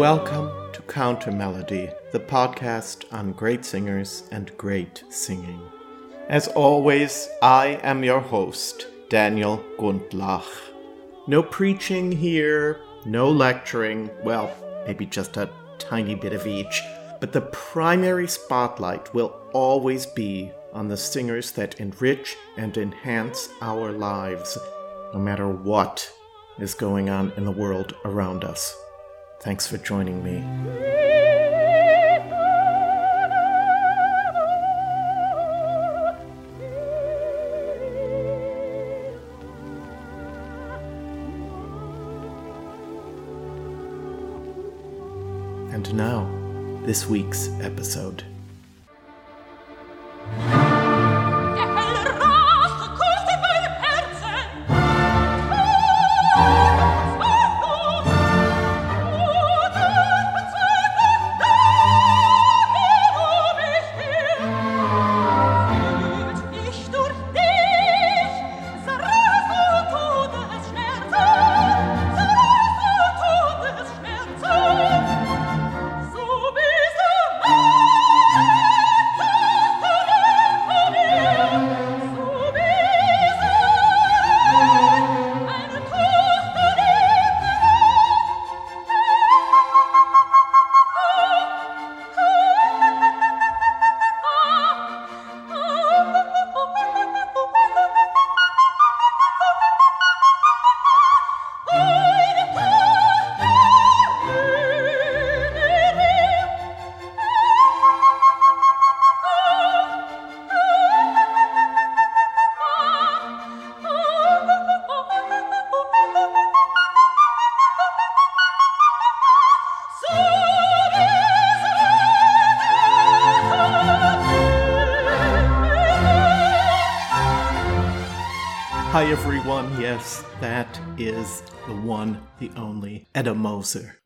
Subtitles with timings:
[0.00, 5.60] Welcome to Counter Melody, the podcast on great singers and great singing.
[6.30, 10.48] As always, I am your host, Daniel Gundlach.
[11.26, 14.50] No preaching here, no lecturing, well,
[14.86, 16.80] maybe just a tiny bit of each,
[17.20, 23.92] but the primary spotlight will always be on the singers that enrich and enhance our
[23.92, 24.56] lives,
[25.12, 26.10] no matter what
[26.58, 28.74] is going on in the world around us.
[29.42, 30.36] Thanks for joining me.
[45.72, 46.28] And now,
[46.84, 48.22] this week's episode.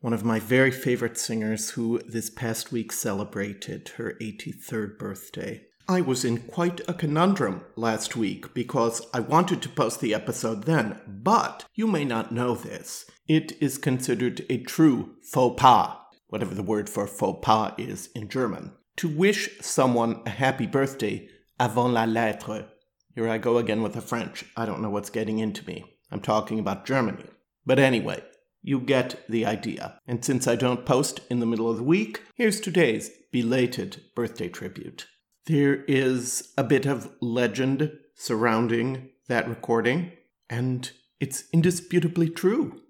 [0.01, 5.63] One of my very favorite singers who this past week celebrated her 83rd birthday.
[5.87, 10.63] I was in quite a conundrum last week because I wanted to post the episode
[10.63, 13.05] then, but you may not know this.
[13.27, 18.29] It is considered a true faux pas, whatever the word for faux pas is in
[18.29, 21.29] German, to wish someone a happy birthday
[21.59, 22.67] avant la lettre
[23.15, 24.43] here I go again with the French.
[24.57, 25.85] I don't know what's getting into me.
[26.11, 27.23] I'm talking about Germany.
[27.65, 28.21] But anyway,
[28.65, 29.99] you get the idea.
[30.07, 34.49] And since I don't post in the middle of the week, here's today's belated birthday
[34.49, 35.05] tribute.
[35.45, 40.13] There is a bit of legend surrounding that recording,
[40.49, 42.81] and it's indisputably true.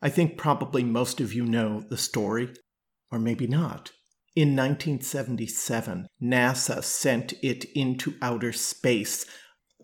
[0.00, 2.54] I think probably most of you know the story,
[3.10, 3.90] or maybe not.
[4.36, 9.26] In 1977, NASA sent it into outer space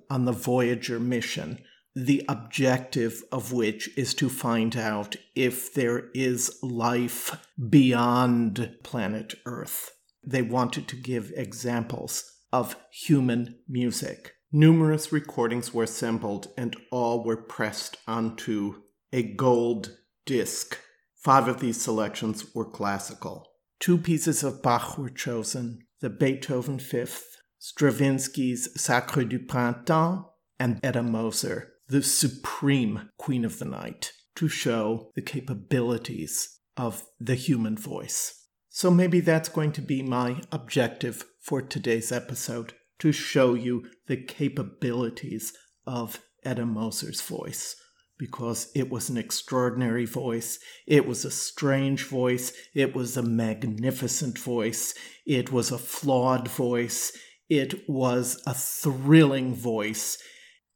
[0.09, 1.59] on the Voyager mission,
[1.95, 9.93] the objective of which is to find out if there is life beyond planet Earth.
[10.27, 14.33] They wanted to give examples of human music.
[14.51, 19.97] Numerous recordings were assembled and all were pressed onto a gold
[20.27, 20.79] disc.
[21.17, 23.49] Five of these selections were classical.
[23.81, 27.35] Two pieces of Bach were chosen the Beethoven Fifth
[27.65, 30.27] Stravinsky's Sacre du Printemps,
[30.61, 37.37] and Edda Moser, the supreme Queen of the Night, to show the capabilities of the
[37.37, 38.49] human voice.
[38.69, 44.17] So maybe that's going to be my objective for today's episode to show you the
[44.17, 45.53] capabilities
[45.87, 47.77] of Edda Moser's voice.
[48.19, 54.37] Because it was an extraordinary voice, it was a strange voice, it was a magnificent
[54.37, 54.95] voice,
[55.25, 57.17] it was a flawed voice,
[57.49, 60.19] it was a thrilling voice.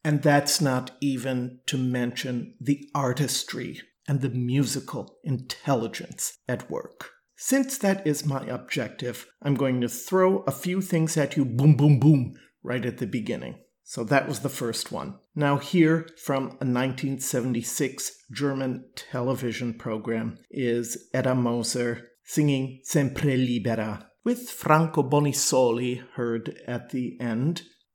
[0.05, 7.11] And that's not even to mention the artistry and the musical intelligence at work.
[7.37, 11.77] Since that is my objective, I'm going to throw a few things at you boom,
[11.77, 13.61] boom, boom right at the beginning.
[13.85, 15.19] So that was the first one.
[15.35, 24.51] Now, here from a 1976 German television program is Edda Moser singing Sempre Libera with
[24.51, 27.63] Franco Bonisoli heard at the end.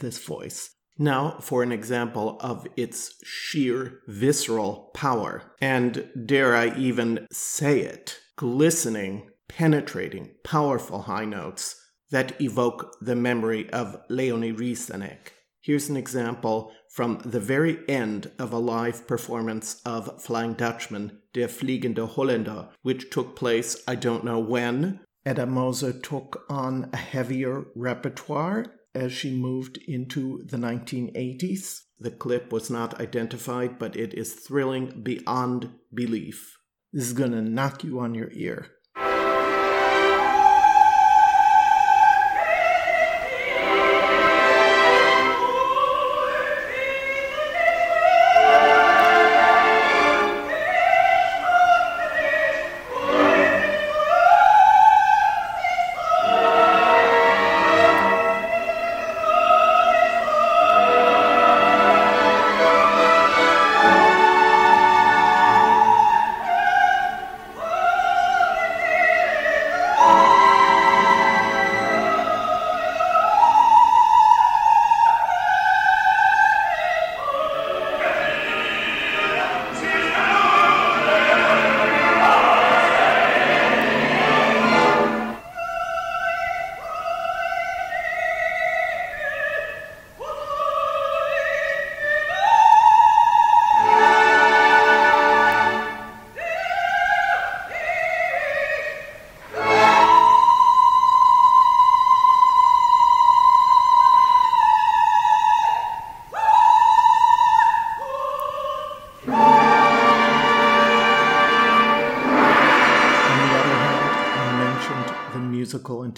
[0.00, 0.70] this voice.
[0.98, 8.18] Now, for an example of its sheer visceral power, and dare I even say it,
[8.36, 11.76] glistening, penetrating, powerful high notes
[12.10, 15.32] that evoke the memory of Leonie Rysanek.
[15.62, 21.48] Here's an example from the very end of a live performance of Flying Dutchman, Der
[21.48, 25.00] Fliegende Holländer, which took place I don't know when.
[25.24, 31.82] Edda Moser took on a heavier repertoire as she moved into the 1980s.
[31.98, 36.58] The clip was not identified, but it is thrilling beyond belief.
[36.92, 38.66] This is going to knock you on your ear.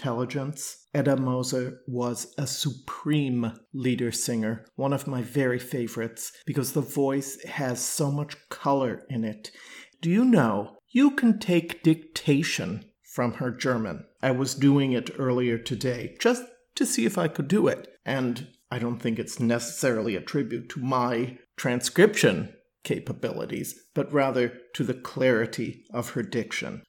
[0.03, 0.89] Intelligence.
[0.93, 7.41] Edda Moser was a supreme Lieder singer, one of my very favorites, because the voice
[7.45, 9.53] has so much color in it.
[10.01, 14.05] Do you know you can take dictation from her German?
[14.21, 16.43] I was doing it earlier today just
[16.75, 20.69] to see if I could do it, and I don't think it's necessarily a tribute
[20.71, 26.83] to my transcription capabilities, but rather to the clarity of her diction.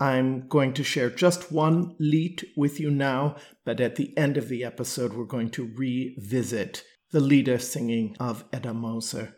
[0.00, 4.48] I'm going to share just one Lied with you now, but at the end of
[4.48, 6.82] the episode, we're going to revisit
[7.12, 9.36] the Lieder singing of Edda Moser.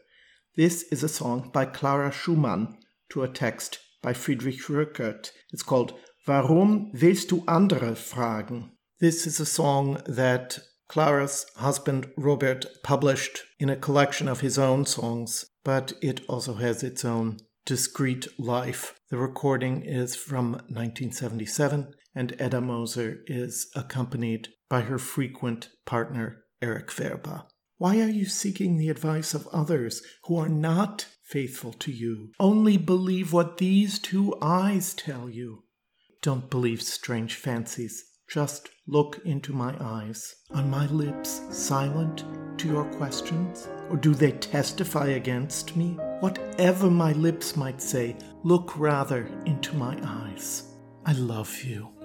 [0.57, 2.79] This is a song by Clara Schumann
[3.11, 5.31] to a text by Friedrich Rückert.
[5.53, 5.93] It's called
[6.27, 8.71] Warum willst du andere fragen?
[8.99, 10.59] This is a song that
[10.89, 16.83] Clara's husband Robert published in a collection of his own songs, but it also has
[16.83, 18.95] its own discrete life.
[19.11, 26.89] The recording is from 1977, and Edda Moser is accompanied by her frequent partner, Erik
[26.89, 27.47] Werba.
[27.77, 32.31] Why are you seeking the advice of others who are not faithful to you?
[32.41, 35.65] Only believe what these two eyes tell you.
[36.23, 38.05] Don't believe strange fancies.
[38.29, 40.37] Just look into my eyes.
[40.53, 42.25] Are my lips silent
[42.59, 43.69] to your questions?
[43.89, 45.97] Or do they testify against me?
[46.21, 50.75] Whatever my lips might say, look rather into my eyes.
[51.05, 51.96] I love you.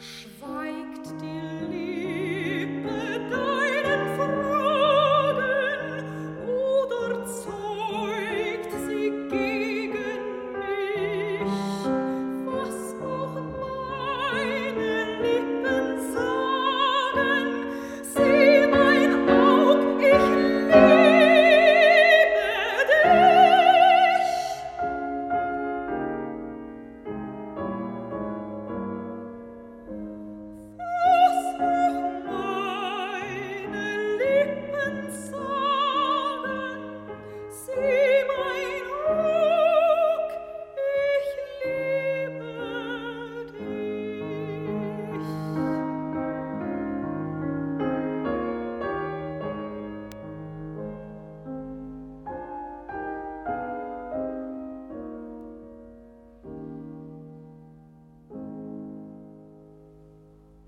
[0.00, 0.27] Shh.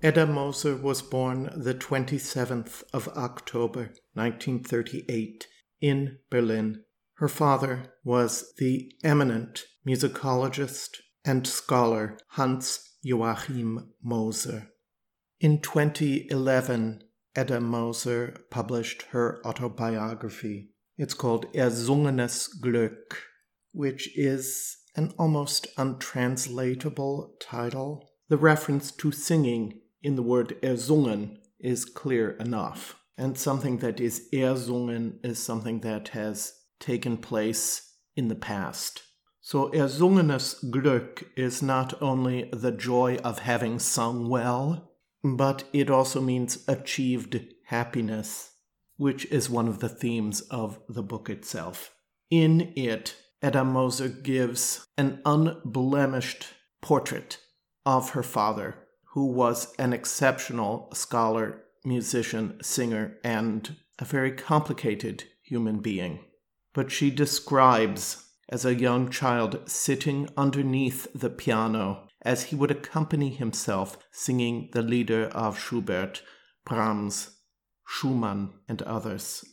[0.03, 5.47] Edda Moser was born the 27th of October 1938
[5.79, 6.83] in Berlin.
[7.17, 14.69] Her father was the eminent musicologist and scholar Hans Joachim Moser.
[15.39, 17.03] In 2011,
[17.35, 20.71] Edda Moser published her autobiography.
[20.97, 23.17] It's called Ersungenes Glück,
[23.71, 28.09] which is an almost untranslatable title.
[28.29, 32.95] The reference to singing in the word ersungen is clear enough.
[33.17, 39.03] And something that is ersungen is something that has taken place in the past.
[39.41, 44.91] So ersungenes Glück is not only the joy of having sung well,
[45.23, 48.51] but it also means achieved happiness,
[48.97, 51.93] which is one of the themes of the book itself.
[52.29, 56.47] In it, Edda Moser gives an unblemished
[56.81, 57.39] portrait
[57.85, 58.80] of her father,
[59.13, 66.19] who was an exceptional scholar, musician, singer, and a very complicated human being.
[66.73, 73.29] But she describes as a young child sitting underneath the piano as he would accompany
[73.29, 76.21] himself singing the lieder of Schubert,
[76.65, 77.37] Brahms,
[77.87, 79.43] Schumann, and others.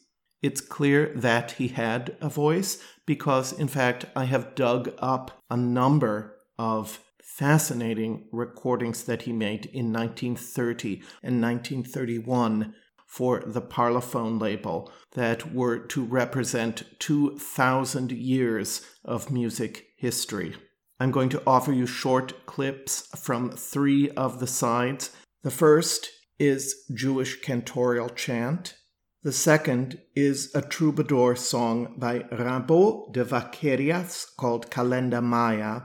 [0.41, 5.57] It's clear that he had a voice because, in fact, I have dug up a
[5.57, 7.01] number of
[7.39, 12.75] fascinating recordings that he made in 1930 and 1931
[13.07, 20.57] for the Parlophone label that were to represent 2,000 years of music history.
[20.99, 25.13] I'm going to offer you short clips from three of the sides.
[25.45, 28.75] The first is Jewish cantorial chant.
[29.23, 35.83] The second is a troubadour song by Raimbaut de Vaqueiras called Kalenda Maya.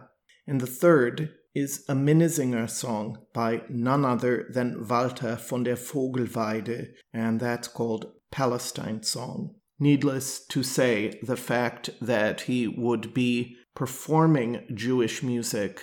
[0.47, 6.93] And the third is a Minnesänger song by none other than Walter von der Vogelweide,
[7.13, 9.55] and that's called Palestine Song.
[9.79, 15.81] Needless to say, the fact that he would be performing Jewish music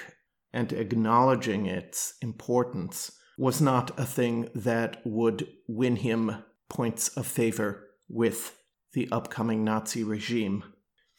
[0.53, 7.89] and acknowledging its importance was not a thing that would win him points of favor
[8.09, 8.57] with
[8.93, 10.65] the upcoming Nazi regime.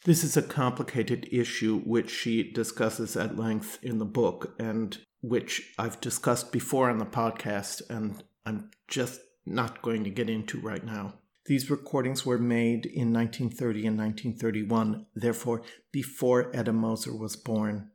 [0.04, 5.72] This is a complicated issue which she discusses at length in the book and which
[5.78, 10.84] I've discussed before on the podcast, and I'm just not going to get into right
[10.84, 11.14] now.
[11.46, 17.92] These recordings were made in 1930 and 1931, therefore before Edda Moser was born.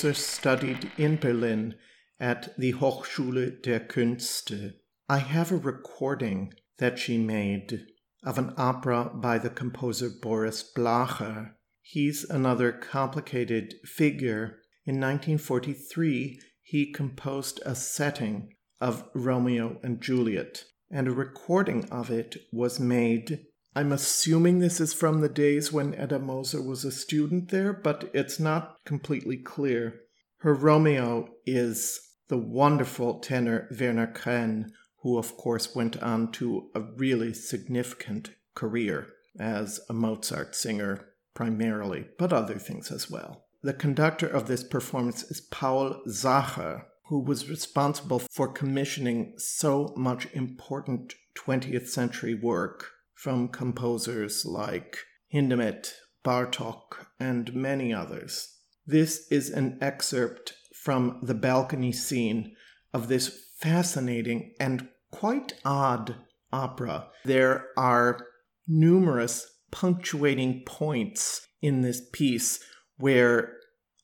[0.00, 1.74] Studied in Berlin
[2.18, 4.72] at the Hochschule der Künste.
[5.10, 7.84] I have a recording that she made
[8.24, 11.50] of an opera by the composer Boris Blacher.
[11.82, 14.60] He's another complicated figure.
[14.86, 22.38] In 1943, he composed a setting of Romeo and Juliet, and a recording of it
[22.50, 23.44] was made
[23.80, 28.10] I'm assuming this is from the days when Edda Moser was a student there, but
[28.12, 30.02] it's not completely clear.
[30.40, 36.82] Her Romeo is the wonderful tenor Werner Krenn, who, of course, went on to a
[36.82, 39.06] really significant career
[39.38, 43.46] as a Mozart singer primarily, but other things as well.
[43.62, 50.28] The conductor of this performance is Paul Sacher, who was responsible for commissioning so much
[50.34, 54.96] important 20th century work from composers like
[55.34, 55.92] Hindemith,
[56.24, 58.56] Bartok, and many others.
[58.86, 62.56] This is an excerpt from the balcony scene
[62.94, 66.16] of this fascinating and quite odd
[66.50, 67.08] opera.
[67.26, 68.26] There are
[68.66, 72.58] numerous punctuating points in this piece
[72.96, 73.52] where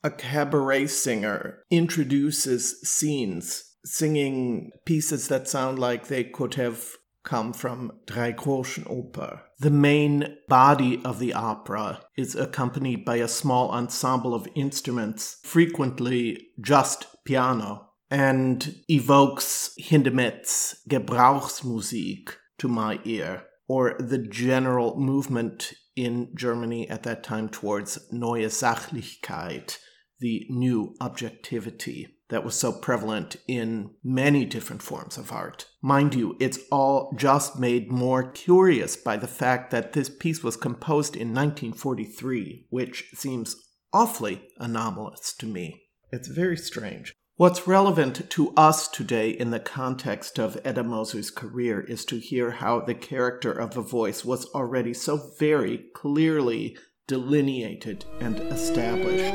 [0.05, 6.97] a cabaret singer introduces scenes, singing pieces that sound like they could have
[7.27, 9.41] come from Dreigroschenoper.
[9.59, 16.47] The main body of the opera is accompanied by a small ensemble of instruments, frequently
[16.61, 26.89] just piano, and evokes Hindemith's Gebrauchsmusik to my ear, or the general movement in Germany
[26.89, 29.79] at that time towards Neue Sachlichkeit,
[30.21, 35.67] the new objectivity that was so prevalent in many different forms of art.
[35.81, 40.57] Mind you, it's all just made more curious by the fact that this piece was
[40.57, 43.57] composed in 1943, which seems
[43.93, 45.83] awfully anomalous to me.
[46.13, 47.15] It's very strange.
[47.37, 52.51] What's relevant to us today in the context of Edda Moser's career is to hear
[52.51, 59.35] how the character of the voice was already so very clearly delineated and established.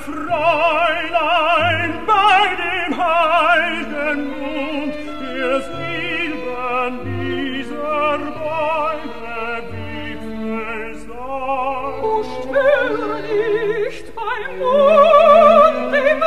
[0.00, 12.02] Fräulein bei dem heiligen Mund, der Silben dieser Bäume Wipfel sei.
[12.02, 16.20] O schwöre nicht beim Mund, dem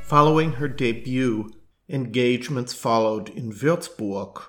[0.08, 1.50] Following her debut,
[1.86, 4.42] engagements followed in Würzburg,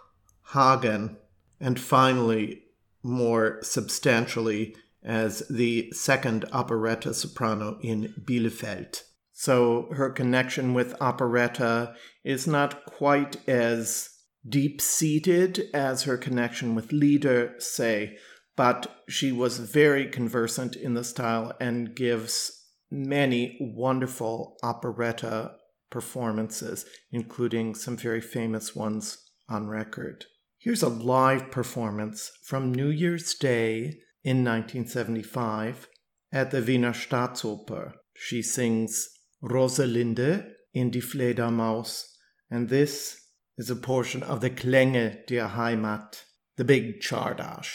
[0.54, 1.17] Hagen,
[1.60, 2.63] and finally,
[3.04, 9.04] more substantially, as the second operetta soprano in Bielefeld.
[9.34, 11.93] So her connection with operetta
[12.24, 14.12] is not quite as
[14.48, 18.17] deep seated as her connection with Lieder, say,
[18.56, 22.59] but she was very conversant in the style and gives
[22.91, 25.56] many wonderful operetta
[25.89, 30.25] performances, including some very famous ones on record.
[30.58, 35.88] Here's a live performance from New Year's Day in 1975
[36.32, 37.93] at the Wiener Staatsoper.
[38.15, 39.10] She sings
[39.41, 42.04] Rosalinde in Die Fledermaus,
[42.52, 43.19] and this
[43.58, 46.23] is a portion of the Klänge der Heimat,
[46.58, 47.69] the big Czardas.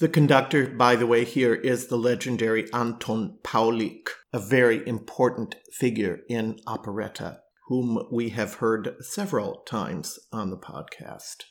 [0.00, 6.20] The conductor, by the way, here is the legendary Anton Paulik, a very important figure
[6.28, 11.46] in operetta, whom we have heard several times on the podcast.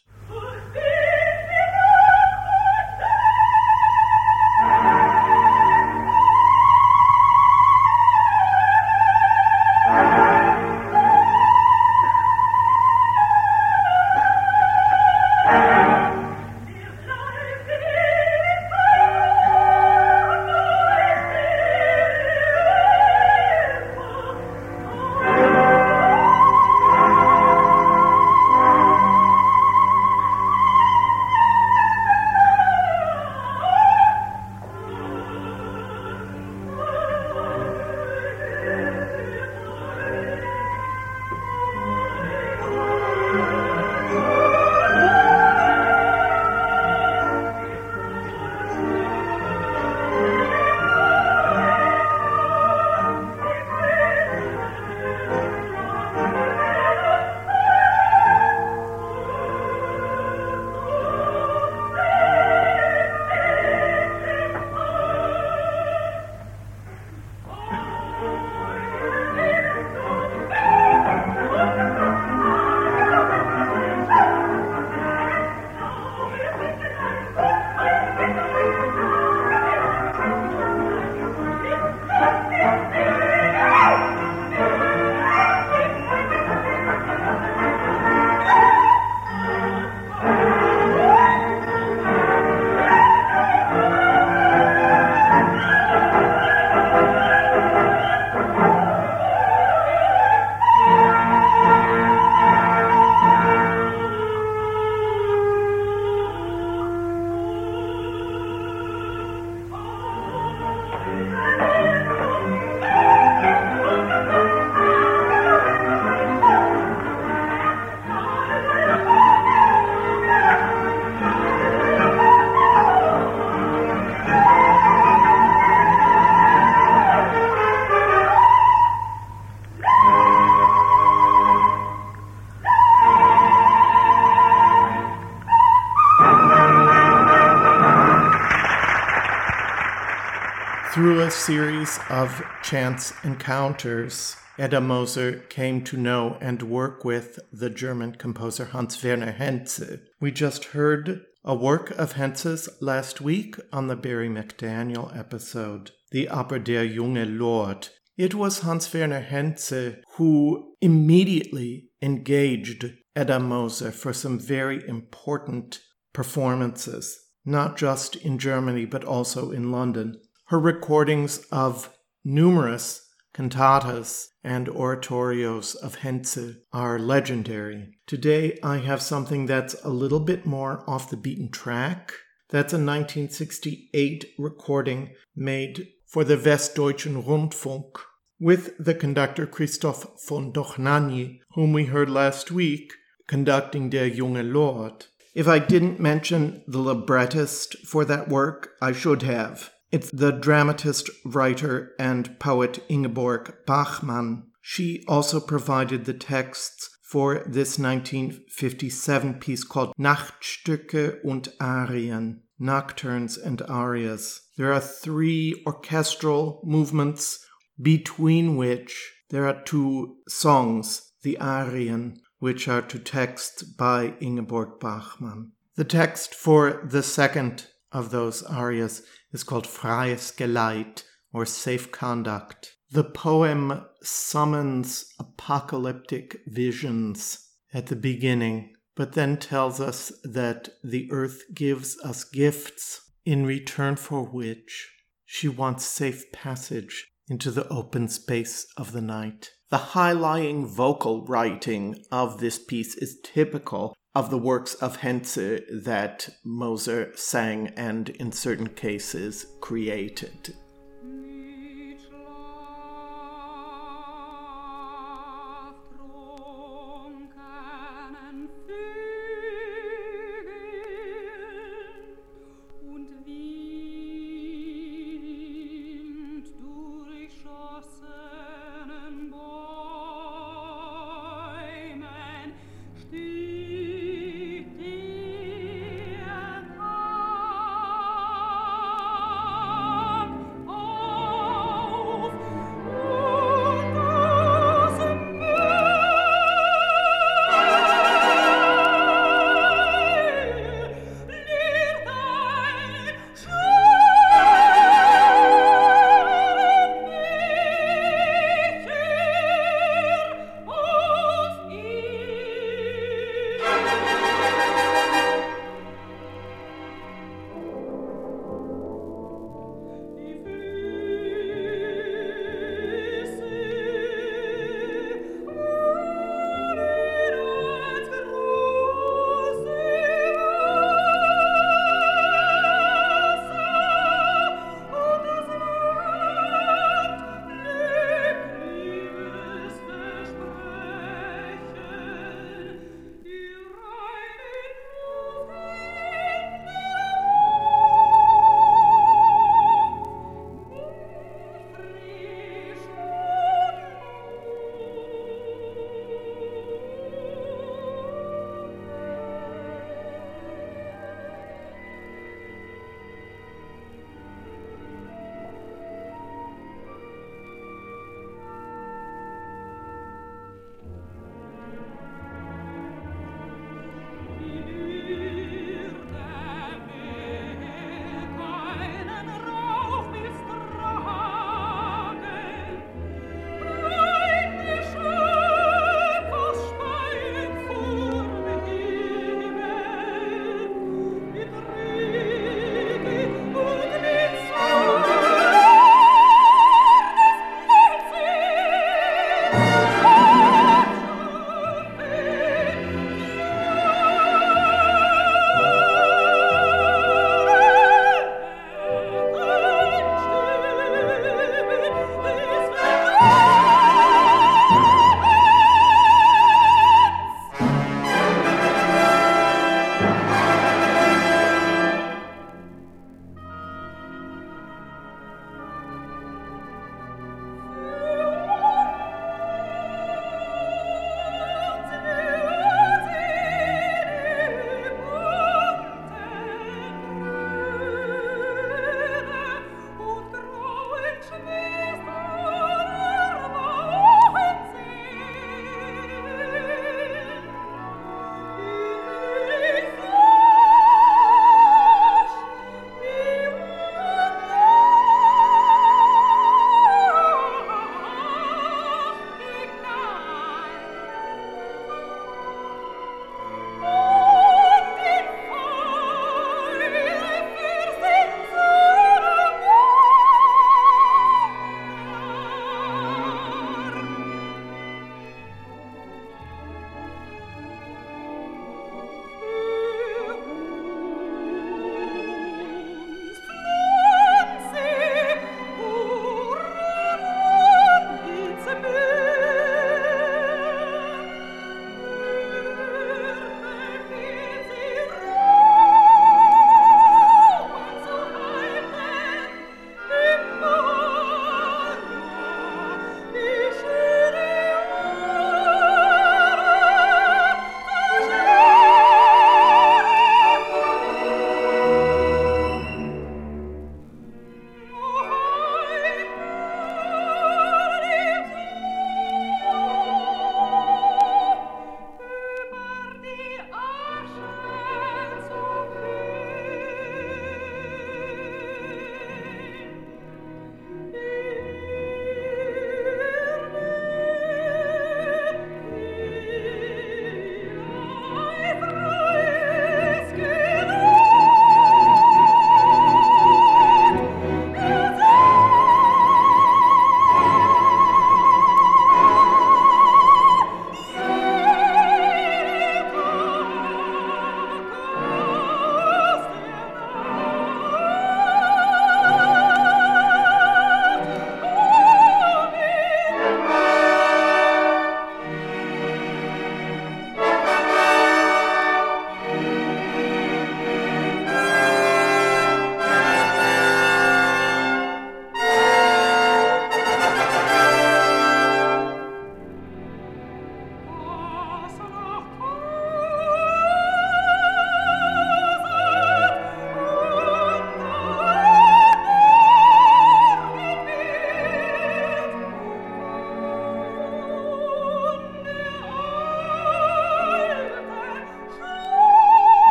[140.98, 147.70] Through a series of chance encounters, Edda Moser came to know and work with the
[147.70, 150.00] German composer Hans Werner Henze.
[150.20, 156.30] We just heard a work of Henze's last week on the Barry McDaniel episode, the
[156.32, 157.90] Oper der junge Lord.
[158.18, 165.80] It was Hans Werner Henze who immediately engaged Edda Moser for some very important
[166.12, 170.20] performances, not just in Germany but also in London.
[170.50, 173.06] Her recordings of numerous
[173.36, 178.00] cantatas and oratorios of Henze are legendary.
[178.08, 182.14] Today I have something that's a little bit more off the beaten track.
[182.50, 188.00] That's a 1968 recording made for the Westdeutschen Rundfunk
[188.40, 192.94] with the conductor Christoph von Dohnanyi, whom we heard last week
[193.28, 195.08] conducting Der junge Lord.
[195.36, 199.72] If I didn't mention the librettist for that work, I should have.
[199.92, 204.48] It's the dramatist, writer, and poet Ingeborg Bachmann.
[204.62, 213.62] She also provided the texts for this 1957 piece called Nachtstücke und Arien, Nocturnes and
[213.62, 214.42] Arias.
[214.58, 217.46] There are three orchestral movements
[217.82, 225.54] between which there are two songs, the Arien, which are to texts by Ingeborg Bachmann.
[225.76, 229.02] The text for the second of those arias
[229.38, 232.76] is called Freies Geleit, or Safe Conduct.
[232.90, 241.44] The poem summons apocalyptic visions at the beginning, but then tells us that the earth
[241.54, 244.92] gives us gifts in return for which
[245.24, 249.52] she wants safe passage into the open space of the night.
[249.70, 255.36] The high lying vocal writing of this piece is typical of the works of Henze
[255.36, 260.56] that Moser sang and, in certain cases, created.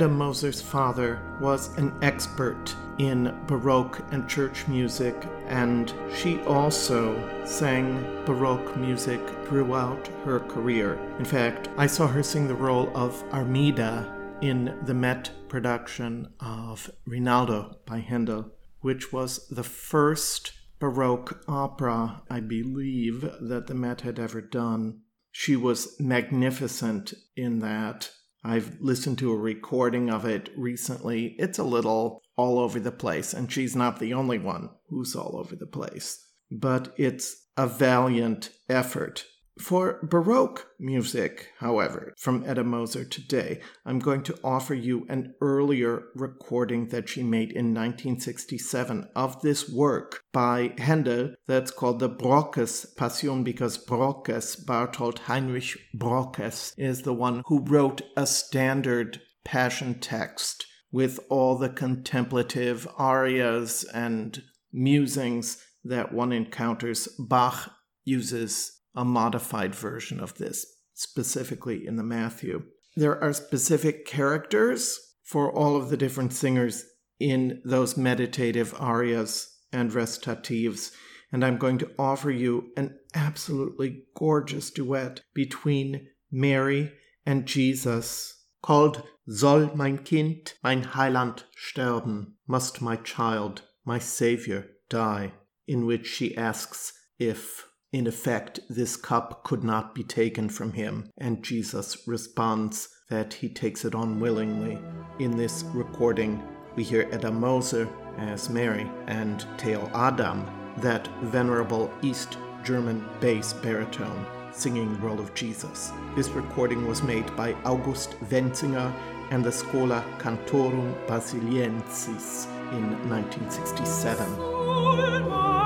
[0.00, 5.14] Edda Moser's father was an expert in Baroque and church music,
[5.46, 10.94] and she also sang Baroque music throughout her career.
[11.18, 16.90] In fact, I saw her sing the role of Armida in the Met production of
[17.04, 24.18] Rinaldo by Handel, which was the first Baroque opera, I believe, that the Met had
[24.18, 25.02] ever done.
[25.30, 28.12] She was magnificent in that.
[28.42, 31.36] I've listened to a recording of it recently.
[31.38, 35.36] It's a little all over the place, and she's not the only one who's all
[35.36, 36.26] over the place.
[36.50, 39.26] But it's a valiant effort
[39.60, 46.04] for Baroque music, however, from Edda Moser today, I'm going to offer you an earlier
[46.14, 52.86] recording that she made in 1967 of this work by Handel that's called the Brockes
[52.96, 60.66] Passion because Brockes, Barthold Heinrich Brockes, is the one who wrote a standard passion text
[60.90, 64.42] with all the contemplative arias and
[64.72, 67.08] musings that one encounters.
[67.18, 67.72] Bach
[68.04, 72.64] uses a modified version of this, specifically in the Matthew.
[72.96, 76.84] There are specific characters for all of the different singers
[77.18, 80.90] in those meditative arias and recitatives,
[81.30, 86.92] and I'm going to offer you an absolutely gorgeous duet between Mary
[87.24, 92.32] and Jesus called Soll mein Kind, mein Heiland sterben?
[92.48, 95.32] Must my child, my Savior, die?
[95.68, 101.10] In which she asks if in effect, this cup could not be taken from him,
[101.18, 104.78] and Jesus responds that he takes it on willingly.
[105.18, 106.40] In this recording,
[106.76, 110.46] we hear Edda Moser as Mary and Theo Adam,
[110.78, 115.90] that venerable East German bass baritone, singing the role of Jesus.
[116.14, 118.94] This recording was made by August Wenzinger
[119.30, 125.59] and the Schola Cantorum Basiliensis in 1967.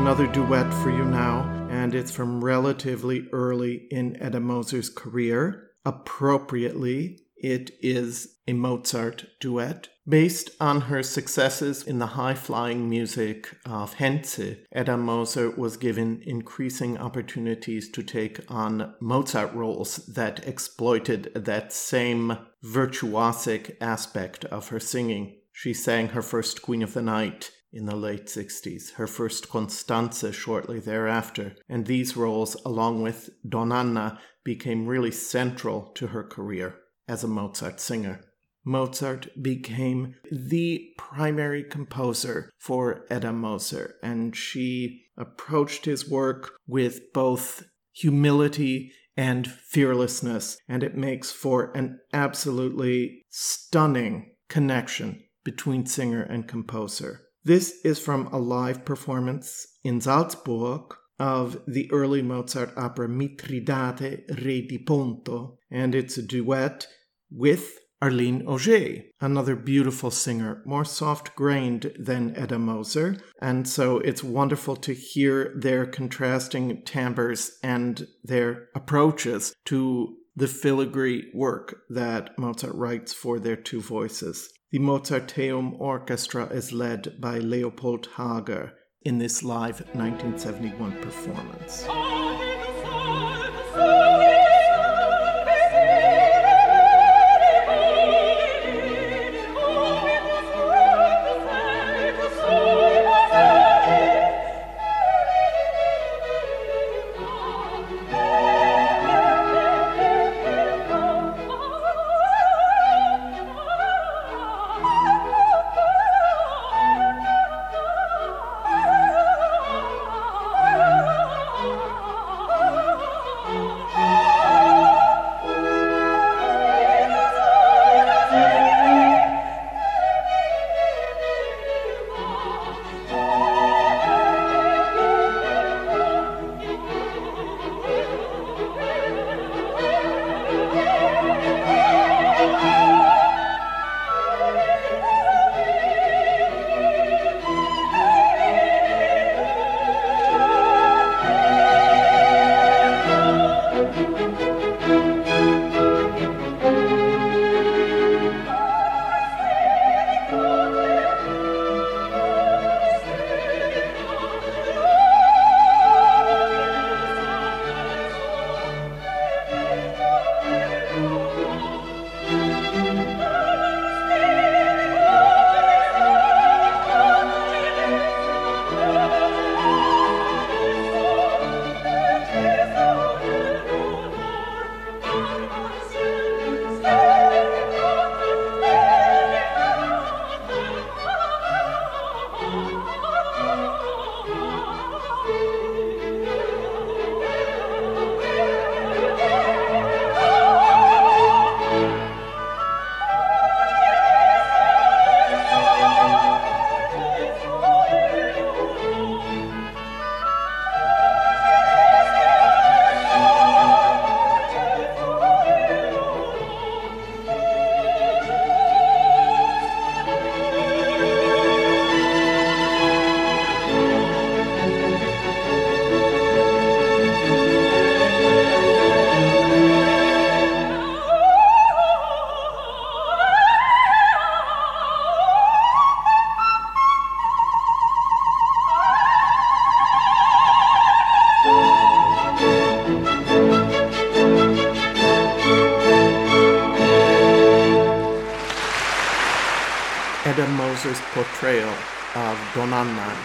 [0.00, 5.72] Another duet for you now, and it's from relatively early in Edda Moser's career.
[5.84, 9.90] Appropriately, it is a Mozart duet.
[10.08, 16.22] Based on her successes in the high flying music of Henze, Edda Moser was given
[16.24, 24.80] increasing opportunities to take on Mozart roles that exploited that same virtuosic aspect of her
[24.80, 25.36] singing.
[25.52, 30.32] She sang her first Queen of the Night in the late 60s, her first Constanze
[30.34, 37.22] shortly thereafter, and these roles, along with Donn'Anna, became really central to her career as
[37.22, 38.20] a Mozart singer.
[38.64, 47.64] Mozart became the primary composer for Edda Moser, and she approached his work with both
[47.92, 57.29] humility and fearlessness, and it makes for an absolutely stunning connection between singer and composer.
[57.50, 64.64] This is from a live performance in Salzburg of the early Mozart opera Mitridate Re
[64.64, 66.86] di Ponto, and it's a duet
[67.28, 73.16] with Arleen Auger, another beautiful singer, more soft grained than Edda Moser.
[73.42, 81.32] And so it's wonderful to hear their contrasting timbres and their approaches to the filigree
[81.34, 84.52] work that Mozart writes for their two voices.
[84.72, 91.86] The Mozarteum Orchestra is led by Leopold Hager in this live 1971 performance.
[91.88, 92.29] portrayal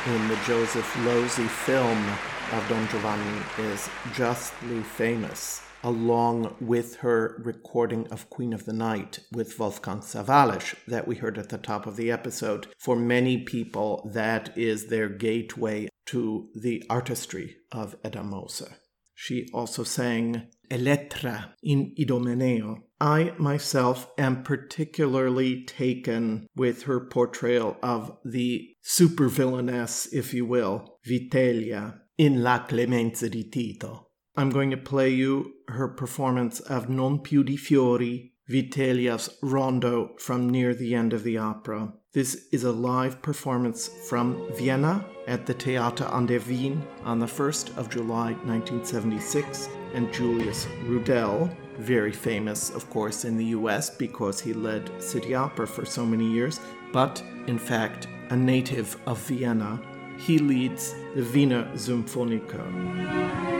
[0.08, 1.98] in the Joseph Losey film
[2.52, 9.22] of Don Giovanni is justly famous, along with her recording of Queen of the Night
[9.32, 12.68] with Wolfgang Sawallisch that we heard at the top of the episode.
[12.78, 18.78] For many people, that is their gateway to the artistry of Edda Moser.
[19.16, 22.82] She also sang Elettra in Idomeneo.
[23.02, 32.02] I myself am particularly taken with her portrayal of the supervillainess, if you will, Vitellia,
[32.18, 34.08] in La Clemenza di Tito.
[34.38, 40.50] I'm going to play you her performance of Non più di fiori, Vitellia's rondo from
[40.50, 41.94] near the end of the opera.
[42.14, 47.26] This is a live performance from Vienna at the Theater an der Wien on the
[47.26, 54.40] 1st of July 1976, and Julius Rudel, very famous, of course, in the US because
[54.40, 56.60] he led City Opera for so many years,
[56.94, 59.80] but in fact, a native of Vienna,
[60.18, 63.55] he leads the Wiener Symphoniker.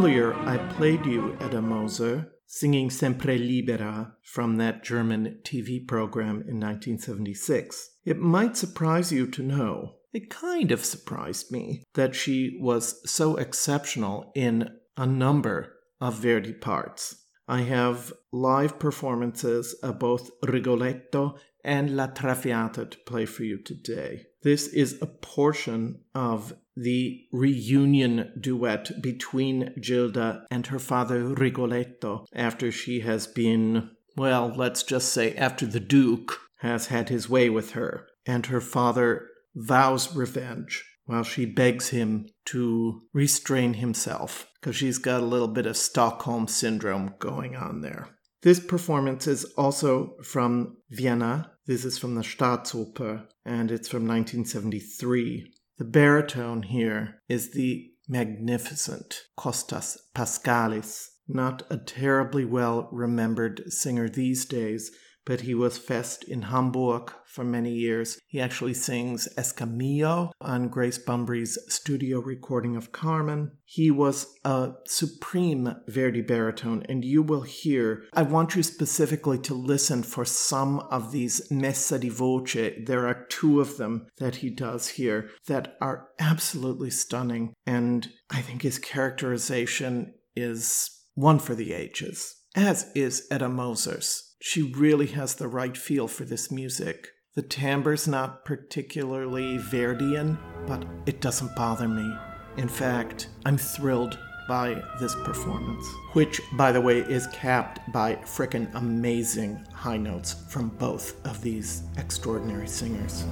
[0.00, 6.58] Earlier, I played you Edda Moser singing Sempre Libera from that German TV program in
[6.58, 7.96] 1976.
[8.06, 13.36] It might surprise you to know, it kind of surprised me, that she was so
[13.36, 17.26] exceptional in a number of Verdi parts.
[17.46, 24.26] I have live performances of both Rigoletto and La Traviata to play for you today.
[24.42, 32.72] This is a portion of the reunion duet between Gilda and her father Rigoletto after
[32.72, 37.72] she has been, well, let's just say after the Duke has had his way with
[37.72, 44.98] her, and her father vows revenge while she begs him to restrain himself because she's
[44.98, 48.08] got a little bit of Stockholm syndrome going on there.
[48.42, 51.52] This performance is also from Vienna.
[51.66, 55.52] This is from the Staatsoper and it's from 1973.
[55.78, 64.44] The baritone here is the magnificent Kostas Paskalis, not a terribly well remembered singer these
[64.44, 64.90] days,
[65.24, 68.18] but he was fest in Hamburg for many years.
[68.26, 73.52] He actually sings Escamillo on Grace Bumbry's studio recording of Carmen.
[73.64, 78.04] He was a supreme Verdi baritone, and you will hear.
[78.12, 82.72] I want you specifically to listen for some of these messa di voce.
[82.84, 88.40] There are two of them that he does here that are absolutely stunning, and I
[88.40, 94.29] think his characterization is one for the ages, as is Edda Moser's.
[94.42, 97.08] She really has the right feel for this music.
[97.34, 102.10] The timbre's not particularly Verdian, but it doesn't bother me.
[102.56, 104.18] In fact, I'm thrilled
[104.48, 110.70] by this performance, which, by the way, is capped by frickin' amazing high notes from
[110.70, 113.26] both of these extraordinary singers.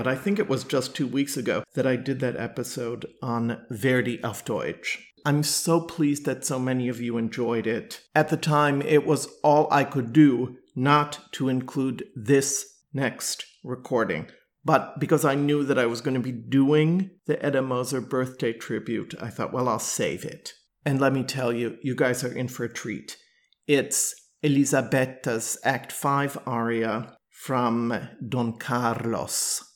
[0.00, 3.66] But I think it was just two weeks ago that I did that episode on
[3.68, 4.98] Verdi auf Deutsch.
[5.26, 8.00] I'm so pleased that so many of you enjoyed it.
[8.14, 14.28] At the time, it was all I could do not to include this next recording.
[14.64, 18.54] But because I knew that I was going to be doing the Edda Moser birthday
[18.54, 20.54] tribute, I thought, well, I'll save it.
[20.86, 23.18] And let me tell you, you guys are in for a treat.
[23.66, 29.66] It's Elisabetta's Act 5 aria from Don Carlos.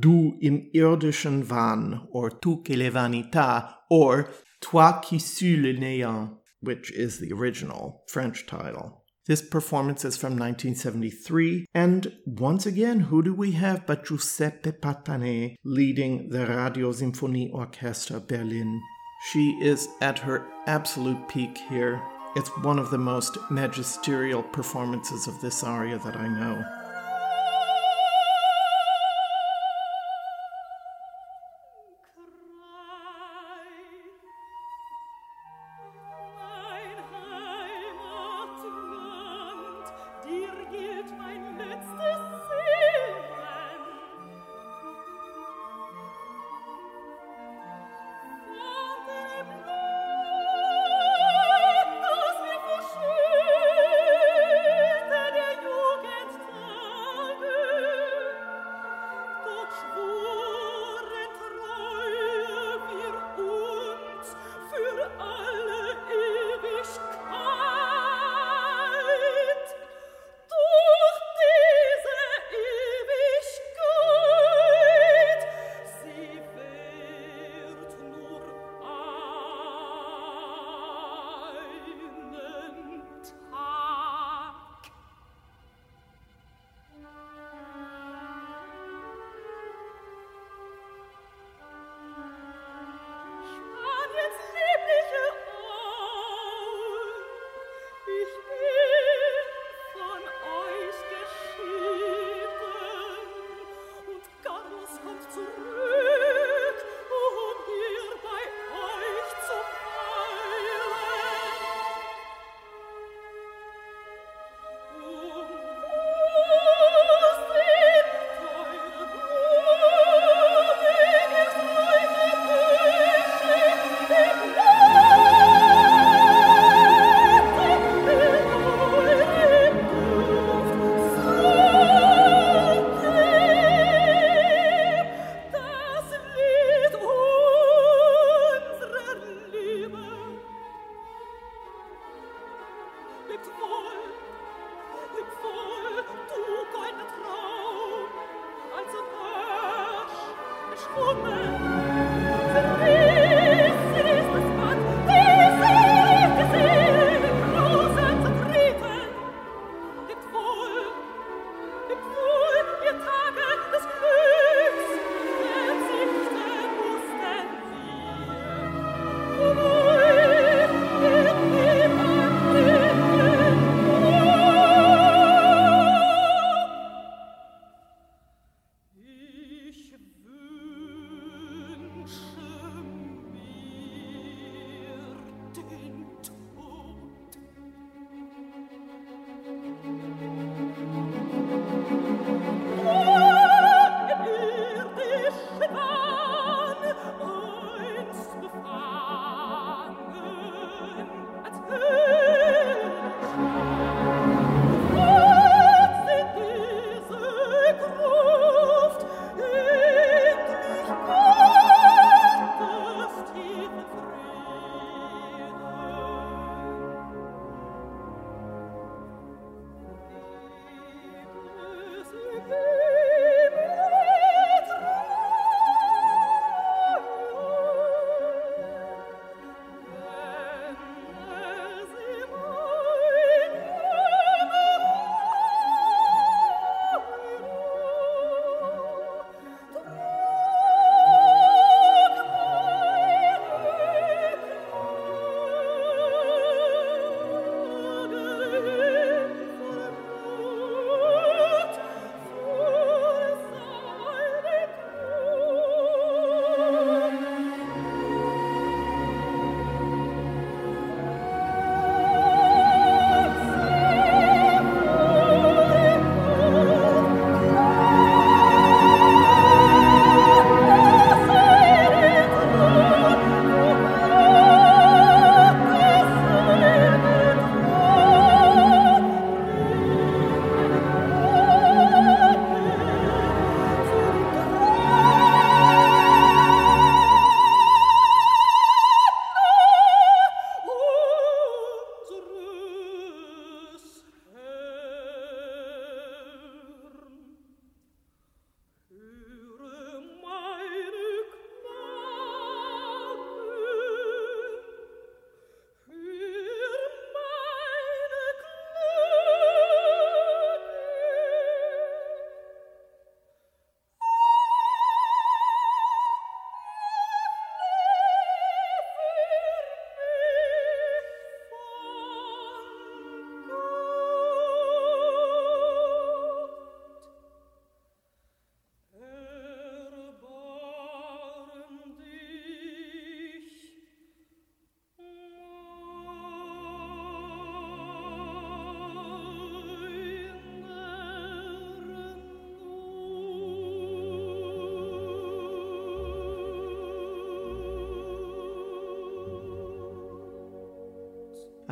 [0.00, 4.30] Du im irdischen Wahn, or Tu che le vanità, or
[4.60, 9.04] Toi qui suis le néant, which is the original French title.
[9.26, 15.56] This performance is from 1973, and once again, who do we have but Giuseppe Patané
[15.62, 18.80] leading the Radio Sinfonie Orchestra Berlin?
[19.30, 22.02] She is at her absolute peak here.
[22.34, 26.81] It's one of the most magisterial performances of this aria that I know.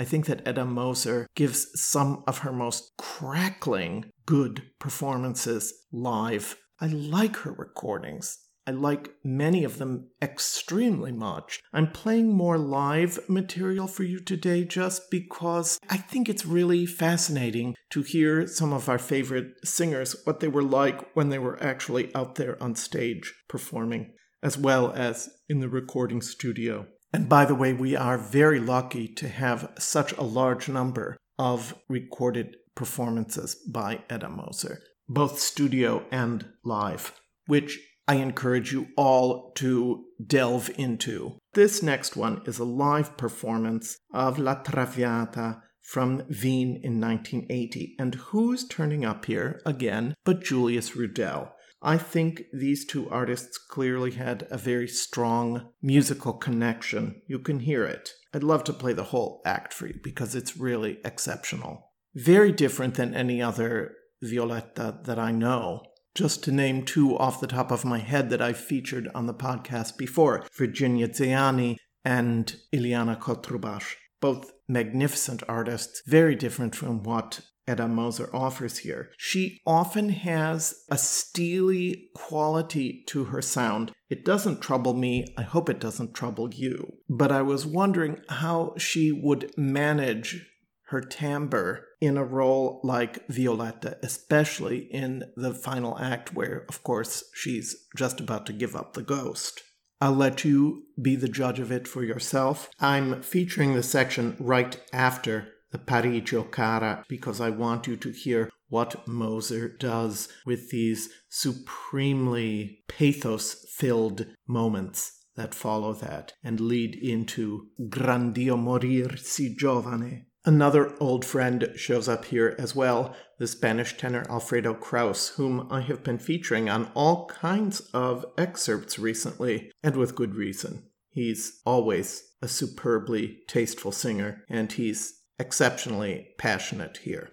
[0.01, 6.57] I think that Edda Moser gives some of her most crackling good performances live.
[6.81, 8.39] I like her recordings.
[8.67, 11.61] I like many of them extremely much.
[11.75, 17.75] I'm playing more live material for you today just because I think it's really fascinating
[17.91, 22.11] to hear some of our favorite singers, what they were like when they were actually
[22.15, 26.87] out there on stage performing, as well as in the recording studio.
[27.13, 31.75] And by the way, we are very lucky to have such a large number of
[31.89, 40.05] recorded performances by Edda Moser, both studio and live, which I encourage you all to
[40.25, 41.39] delve into.
[41.55, 47.97] This next one is a live performance of La Traviata from Wien in 1980.
[47.99, 51.51] And who's turning up here again but Julius Rudel?
[51.83, 57.23] I think these two artists clearly had a very strong musical connection.
[57.27, 58.11] You can hear it.
[58.35, 61.93] I'd love to play the whole act for you because it's really exceptional.
[62.15, 65.83] Very different than any other Violetta that I know
[66.15, 69.35] just to name two off the top of my head that I've featured on the
[69.35, 73.95] podcast before Virginia Zeani and Ileana Cotrubas.
[74.21, 77.41] Both magnificent artists, very different from what
[77.71, 79.13] Edda Moser offers here.
[79.17, 83.93] She often has a steely quality to her sound.
[84.09, 85.33] It doesn't trouble me.
[85.39, 86.95] I hope it doesn't trouble you.
[87.09, 90.45] But I was wondering how she would manage
[90.89, 97.23] her timbre in a role like Violetta, especially in the final act, where, of course,
[97.33, 99.63] she's just about to give up the ghost.
[100.01, 102.69] I'll let you be the judge of it for yourself.
[102.81, 108.11] I'm featuring the section right after the Parigi o cara because I want you to
[108.11, 116.95] hear what Moser does with these supremely pathos filled moments that follow that and lead
[116.95, 120.27] into Gran Dio morir si giovane.
[120.45, 125.83] Another old friend shows up here as well, the Spanish tenor Alfredo Kraus, whom I
[125.83, 130.85] have been featuring on all kinds of excerpts recently, and with good reason.
[131.11, 137.31] He's always a superbly tasteful singer, and he's exceptionally passionate here.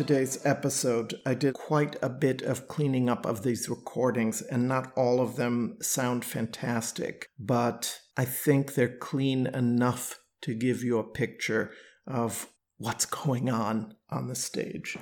[0.00, 4.94] Today's episode, I did quite a bit of cleaning up of these recordings, and not
[4.96, 11.04] all of them sound fantastic, but I think they're clean enough to give you a
[11.04, 11.72] picture
[12.06, 12.48] of
[12.78, 14.96] what's going on on the stage.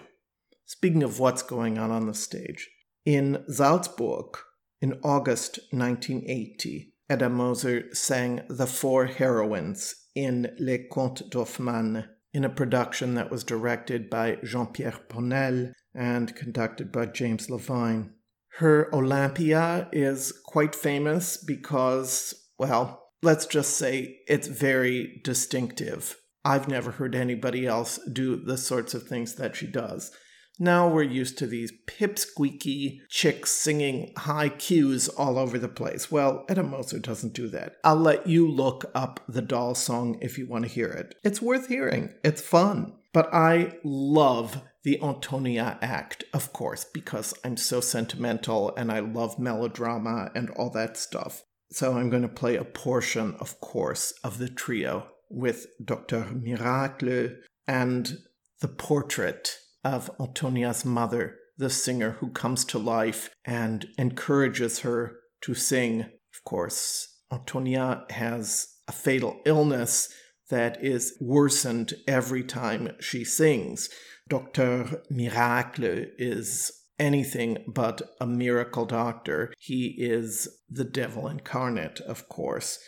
[0.67, 2.69] Speaking of what's going on on the stage,
[3.05, 4.37] in Salzburg
[4.81, 12.51] in August 1980, Edda Moser sang The Four Heroines in Les Contes d'Hoffmann in a
[12.51, 18.13] production that was directed by Jean Pierre Ponnelle and conducted by James Levine.
[18.59, 26.17] Her Olympia is quite famous because, well, let's just say it's very distinctive.
[26.45, 30.11] I've never heard anybody else do the sorts of things that she does.
[30.59, 36.11] Now we're used to these pipsqueaky chicks singing high cues all over the place.
[36.11, 37.77] Well, Edda Moser doesn't do that.
[37.85, 41.15] I'll let you look up the doll song if you want to hear it.
[41.23, 42.95] It's worth hearing, it's fun.
[43.13, 49.39] But I love the Antonia act, of course, because I'm so sentimental and I love
[49.39, 51.45] melodrama and all that stuff.
[51.71, 56.27] So I'm going to play a portion, of course, of the trio with Dr.
[56.33, 57.37] Miracle
[57.67, 58.19] and
[58.61, 65.55] the portrait of Antonia's mother, the singer who comes to life and encourages her to
[65.55, 66.01] sing.
[66.03, 70.09] Of course, Antonia has a fatal illness
[70.51, 73.91] that is worsened every time she sings.
[74.29, 75.03] Dr.
[75.11, 79.53] Miracle is anything but a miracle doctor.
[79.59, 82.79] He is the devil incarnate, of course.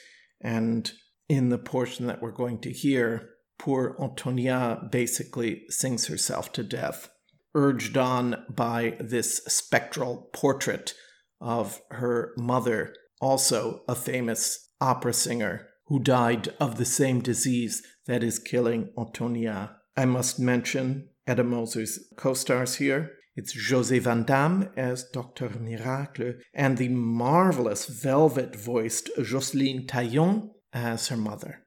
[0.40, 0.90] And
[1.28, 3.30] in the portion that we're going to hear,
[3.60, 7.10] poor Antonia basically sings herself to death,
[7.54, 10.94] urged on by this spectral portrait
[11.42, 18.22] of her mother, also a famous opera singer who died of the same disease that
[18.22, 19.76] is killing Antonia.
[19.94, 23.12] I must mention Edda Moser's co stars here.
[23.36, 25.50] It's José Van Dam as Dr.
[25.50, 31.62] Miracle and the marvelous velvet voiced Jocelyne Taillon as her mother.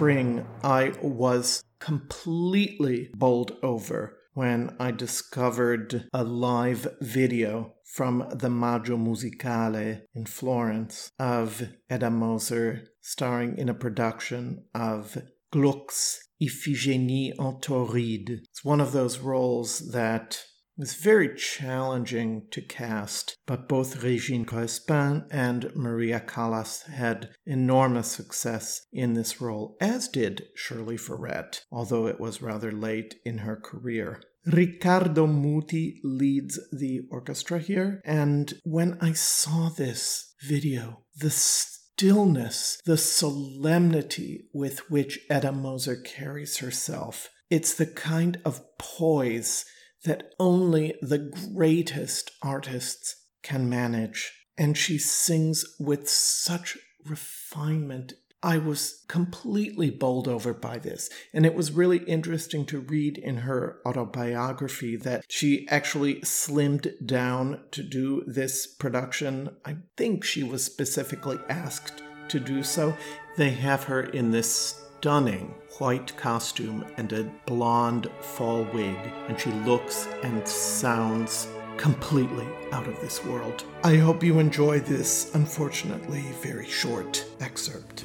[0.00, 8.96] Spring, I was completely bowled over when I discovered a live video from the Maggio
[8.96, 15.18] Musicale in Florence of Edda Moser starring in a production of
[15.52, 18.38] Gluck's Iphigénie en Tauride.
[18.48, 20.42] It's one of those roles that
[20.80, 28.80] was very challenging to cast, but both Regine Crespin and Maria Callas had enormous success
[28.90, 34.22] in this role, as did Shirley Verrett, although it was rather late in her career.
[34.46, 42.96] Riccardo Muti leads the orchestra here, and when I saw this video, the stillness, the
[42.96, 49.66] solemnity with which Edda Moser carries herself, it's the kind of poise
[50.04, 54.32] that only the greatest artists can manage.
[54.56, 58.14] And she sings with such refinement.
[58.42, 61.10] I was completely bowled over by this.
[61.34, 67.64] And it was really interesting to read in her autobiography that she actually slimmed down
[67.72, 69.56] to do this production.
[69.64, 72.96] I think she was specifically asked to do so.
[73.36, 78.98] They have her in this stunning white costume and a blonde fall wig,
[79.28, 81.48] and she looks and sounds
[81.78, 83.64] completely out of this world.
[83.82, 88.04] I hope you enjoy this, unfortunately, very short excerpt.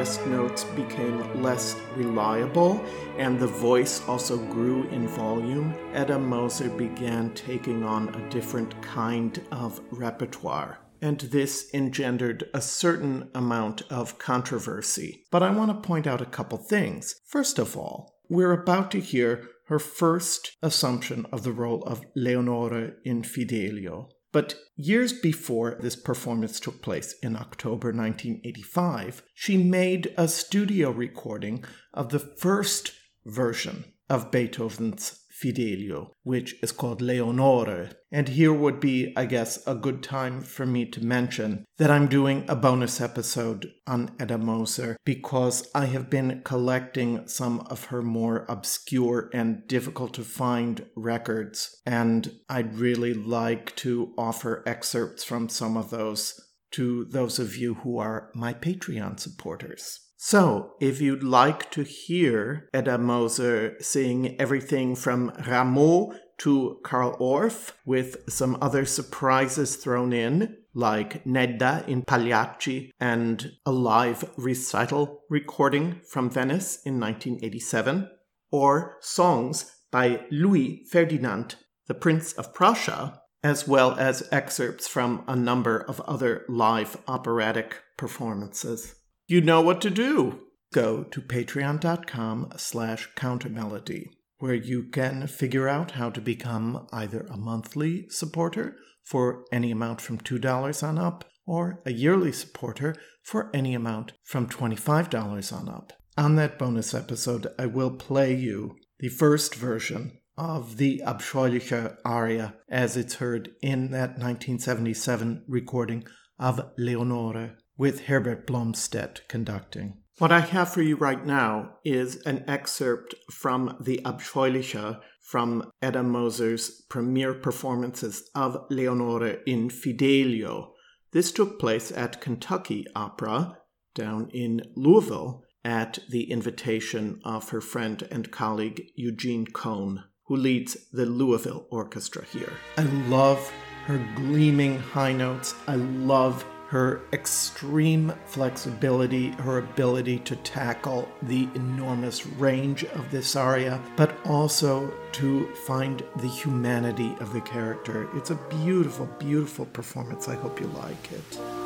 [0.00, 2.82] Highest notes became less reliable
[3.18, 9.44] and the voice also grew in volume, Edda Moser began taking on a different kind
[9.52, 10.78] of repertoire.
[11.02, 15.24] And this engendered a certain amount of controversy.
[15.30, 17.16] But I want to point out a couple things.
[17.26, 22.92] First of all, we're about to hear her first assumption of the role of Leonore
[23.04, 24.08] in Fidelio.
[24.32, 31.64] But years before this performance took place in October 1985, she made a studio recording
[31.92, 32.92] of the first
[33.26, 37.90] version of Beethoven's Fidelio, which is called Leonore.
[38.12, 42.08] And here would be, I guess, a good time for me to mention that I'm
[42.08, 48.02] doing a bonus episode on Edda Moser because I have been collecting some of her
[48.02, 55.48] more obscure and difficult to find records, and I'd really like to offer excerpts from
[55.48, 56.38] some of those
[56.72, 60.00] to those of you who are my Patreon supporters.
[60.22, 67.72] So, if you'd like to hear Edda Moser sing everything from Rameau to Carl Orff
[67.86, 76.02] with some other surprises thrown in, like Nedda in Pagliacci and a live recital recording
[76.06, 78.10] from Venice in 1987,
[78.50, 81.56] or songs by Louis Ferdinand,
[81.86, 87.78] the Prince of Prussia, as well as excerpts from a number of other live operatic
[87.96, 88.99] performances.
[89.30, 90.40] You know what to do.
[90.72, 94.06] Go to patreon.com slash countermelody,
[94.38, 98.74] where you can figure out how to become either a monthly supporter
[99.04, 104.48] for any amount from $2 on up, or a yearly supporter for any amount from
[104.48, 105.92] $25 on up.
[106.18, 112.56] On that bonus episode, I will play you the first version of the Abscheuliche aria
[112.68, 116.02] as it's heard in that 1977 recording
[116.36, 119.94] of Leonore with Herbert Blomstedt conducting.
[120.18, 126.02] What I have for you right now is an excerpt from the Abscheuliche from Edda
[126.02, 130.74] Moser's premiere performances of Leonore in Fidelio.
[131.12, 133.56] This took place at Kentucky Opera
[133.94, 140.76] down in Louisville at the invitation of her friend and colleague Eugene Cohn, who leads
[140.92, 142.52] the Louisville Orchestra here.
[142.76, 143.50] I love
[143.86, 145.54] her gleaming high notes.
[145.66, 153.82] I love her extreme flexibility, her ability to tackle the enormous range of this aria,
[153.96, 158.08] but also to find the humanity of the character.
[158.16, 160.28] It's a beautiful, beautiful performance.
[160.28, 161.59] I hope you like it.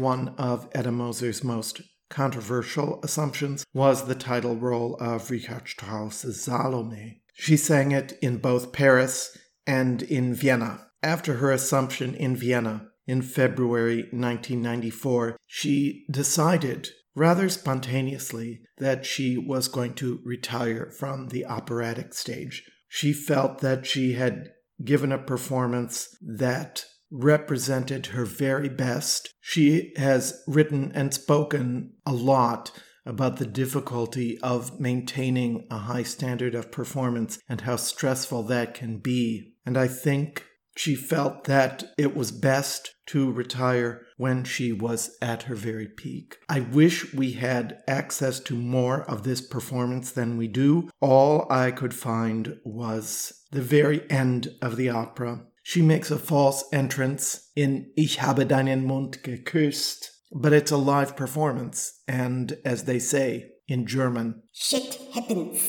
[0.00, 1.80] One of Edda Moser's most
[2.10, 7.22] controversial assumptions was the title role of Richard Strauss's Salome.
[7.34, 10.86] She sang it in both Paris and in Vienna.
[11.02, 19.68] After her assumption in Vienna in February 1994, she decided rather spontaneously that she was
[19.68, 22.64] going to retire from the operatic stage.
[22.88, 24.50] She felt that she had
[24.84, 29.32] given a performance that represented her very best.
[29.40, 32.70] She has written and spoken a lot
[33.06, 38.98] about the difficulty of maintaining a high standard of performance and how stressful that can
[38.98, 39.54] be.
[39.64, 40.44] And I think
[40.76, 46.36] she felt that it was best to retire when she was at her very peak.
[46.48, 50.88] I wish we had access to more of this performance than we do.
[51.00, 55.46] All I could find was the very end of the opera.
[55.68, 61.14] She makes a false entrance in Ich habe deinen Mund geküsst, but it's a live
[61.14, 65.60] performance, and as they say in German, shit happens.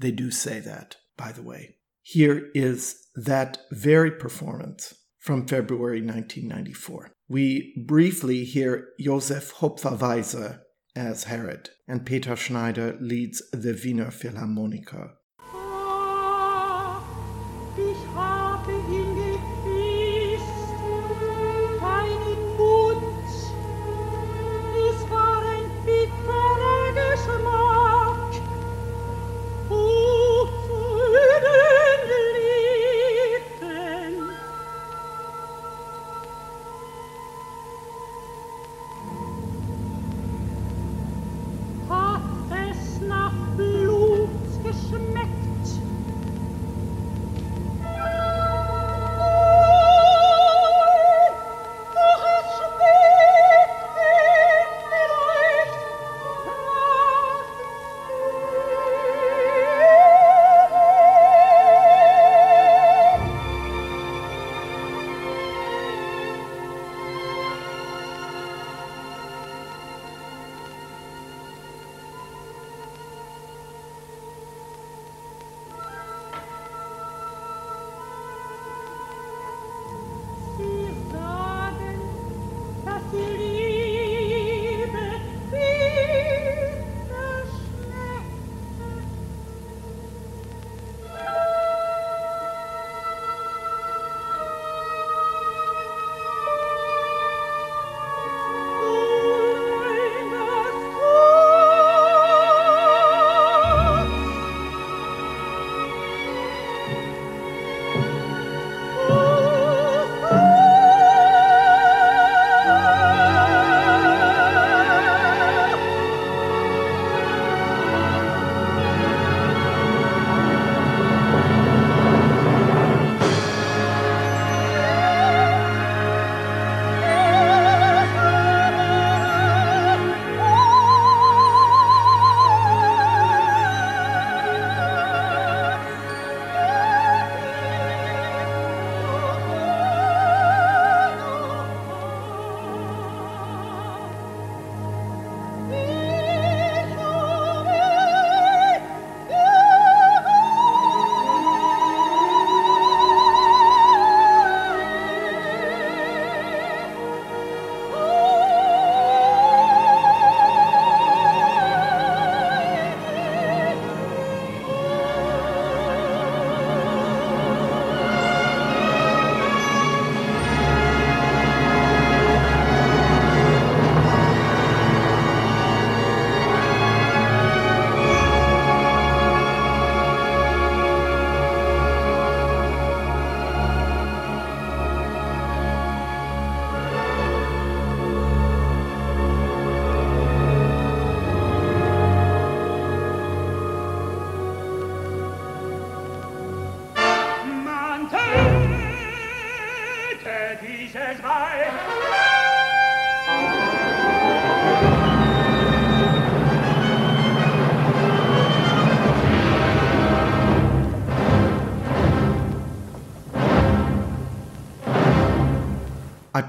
[0.00, 1.76] They do say that, by the way.
[2.02, 7.12] Here is that very performance from February 1994.
[7.28, 10.62] We briefly hear Josef Hopferwieser
[10.96, 15.12] as Herod, and Peter Schneider leads the Wiener Philharmoniker.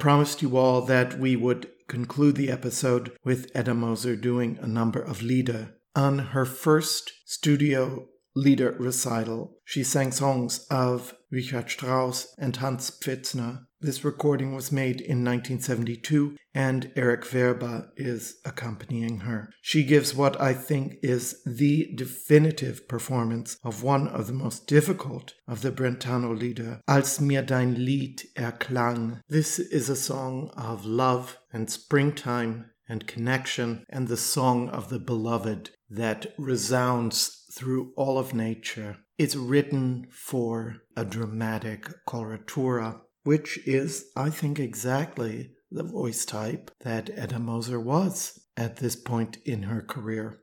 [0.05, 5.01] Promised you all that we would conclude the episode with Edda Moser doing a number
[5.01, 5.77] of Lieder.
[5.95, 13.65] On her first studio Lieder recital, she sang songs of Richard Strauss and Hans Pfitzner.
[13.85, 19.51] This recording was made in 1972, and Erik Werba is accompanying her.
[19.61, 25.35] She gives what I think is the definitive performance of one of the most difficult
[25.47, 29.21] of the Brentano Lieder, Als mir dein Lied erklang.
[29.29, 34.99] This is a song of love and springtime and connection, and the song of the
[34.99, 38.97] beloved that resounds through all of nature.
[39.17, 47.09] It's written for a dramatic coloratura which is, I think, exactly the voice type that
[47.13, 50.39] Edda Moser was at this point in her career.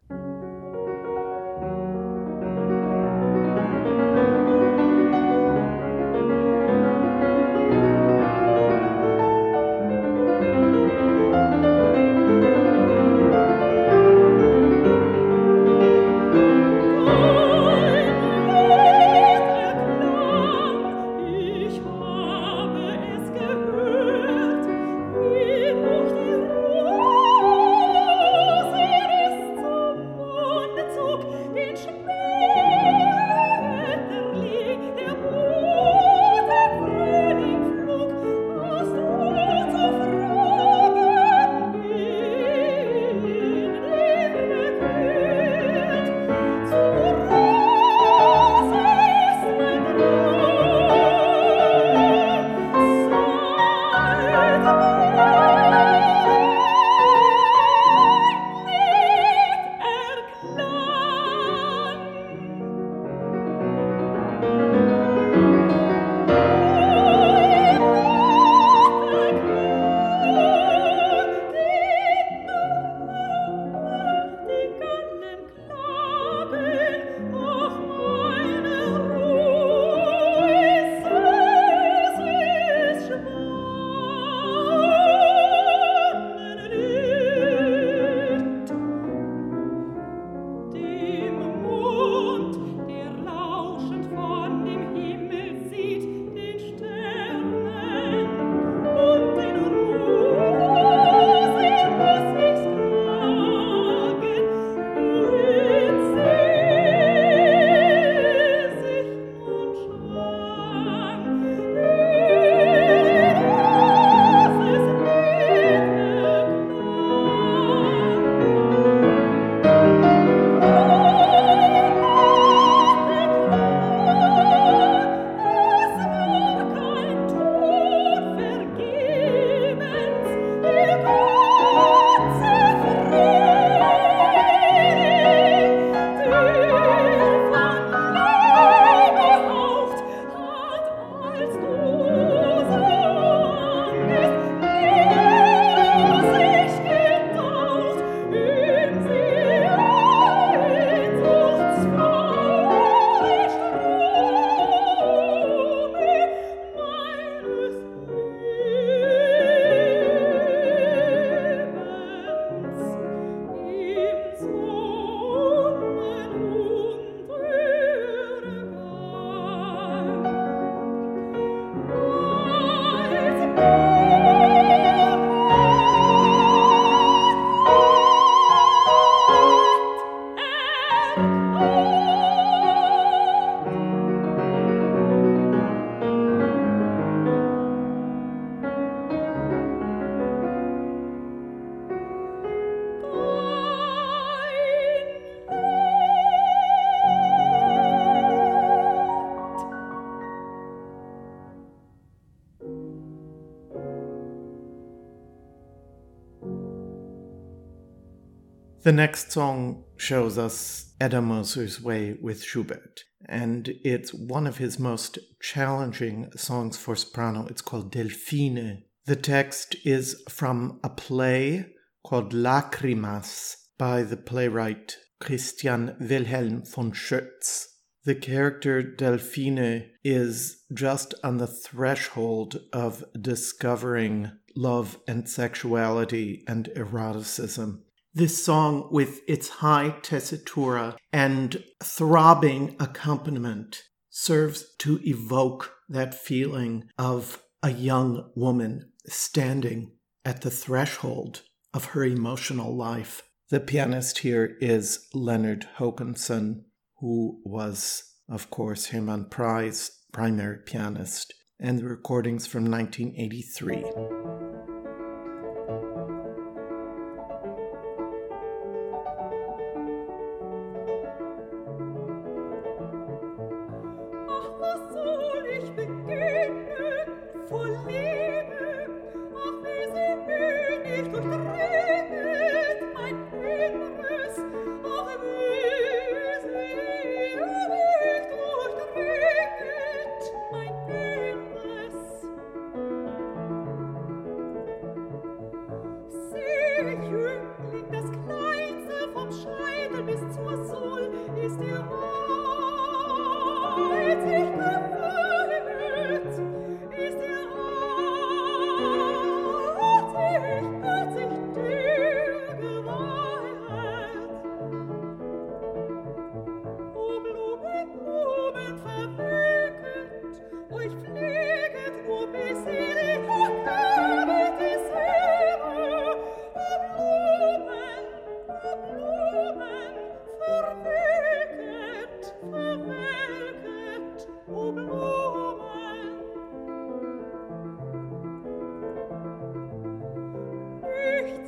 [208.83, 214.77] The next song shows us Edda Moser's way with Schubert, and it's one of his
[214.77, 217.47] most challenging songs for soprano.
[217.47, 218.83] It's called Delfine.
[219.07, 221.67] The text is from a play
[222.05, 227.67] called Lacrimas by the playwright Christian Wilhelm von Schütz.
[228.03, 237.85] The character Delfine is just on the threshold of discovering love and sexuality and eroticism.
[238.15, 247.43] This song, with its high tessitura and throbbing accompaniment, serves to evoke that feeling of
[247.63, 249.93] a young woman standing
[250.27, 251.41] at the threshold
[251.73, 253.23] of her emotional life.
[253.49, 256.65] The pianist here is Leonard Hokanson,
[256.99, 264.22] who was, of course, Hermann Prey's primary pianist and the recordings from 1983.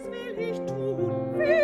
[0.06, 1.60] I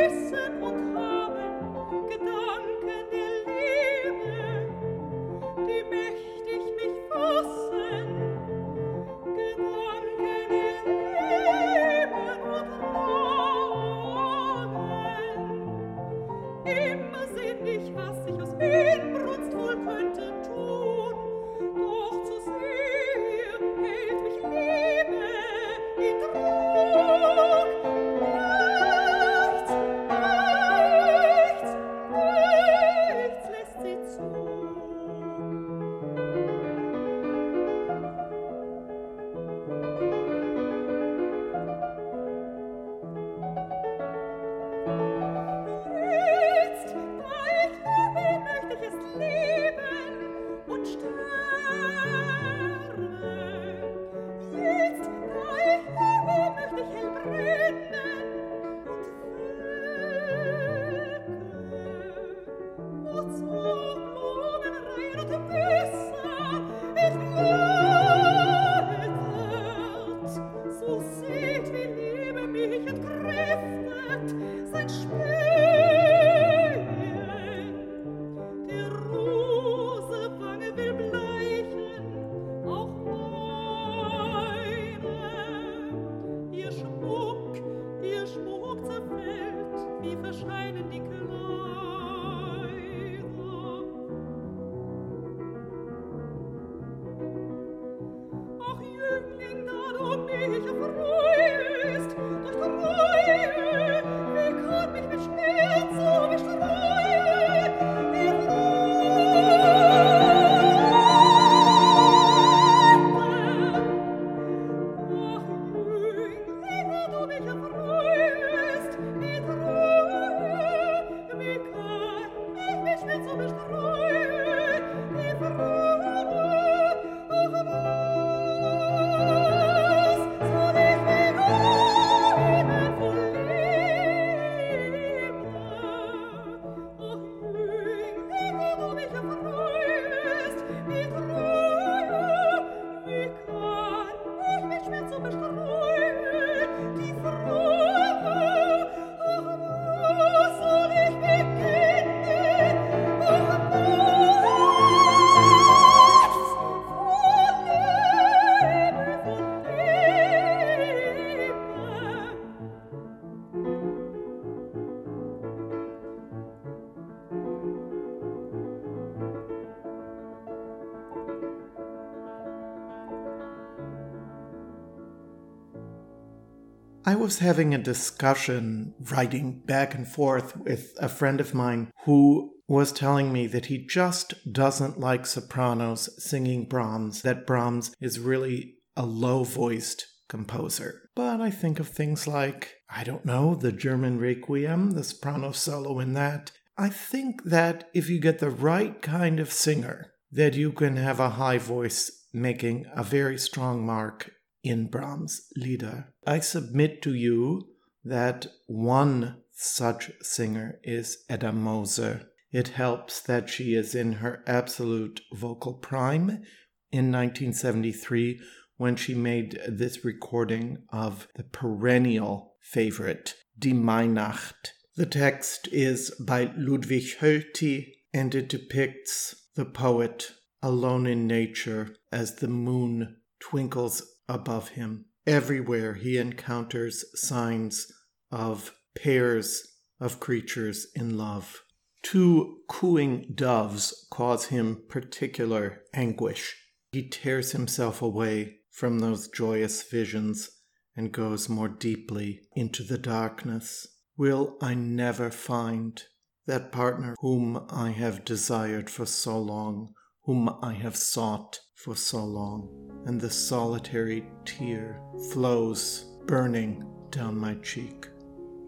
[177.31, 182.91] was having a discussion, writing back and forth with a friend of mine who was
[182.91, 189.07] telling me that he just doesn't like sopranos singing Brahms, that Brahms is really a
[189.07, 191.03] low voiced composer.
[191.15, 196.01] But I think of things like, I don't know, the German Requiem, the soprano solo
[196.01, 196.51] in that.
[196.77, 201.21] I think that if you get the right kind of singer, that you can have
[201.21, 206.13] a high voice making a very strong mark in Brahms' Lieder.
[206.27, 207.69] I submit to you
[208.05, 212.31] that one such singer is Edda Moser.
[212.53, 216.43] It helps that she is in her absolute vocal prime
[216.91, 218.41] in 1973
[218.77, 224.73] when she made this recording of the perennial favorite, Die Mainacht.
[224.97, 230.33] The text is by Ludwig Hölty and it depicts the poet
[230.63, 234.03] alone in nature as the moon twinkles
[234.35, 235.07] above him.
[235.27, 237.87] Everywhere he encounters signs
[238.31, 239.67] of pairs
[239.99, 241.63] of creatures in love.
[242.03, 246.57] Two cooing doves cause him particular anguish.
[246.93, 250.51] He tears himself away from those joyous visions
[250.97, 253.87] and goes more deeply into the darkness.
[254.17, 256.03] Will I never find
[256.47, 259.95] that partner whom I have desired for so long,
[260.31, 262.69] whom I have sought for so long?
[263.07, 265.03] And the solitary tear
[265.33, 268.07] flows burning down my cheek.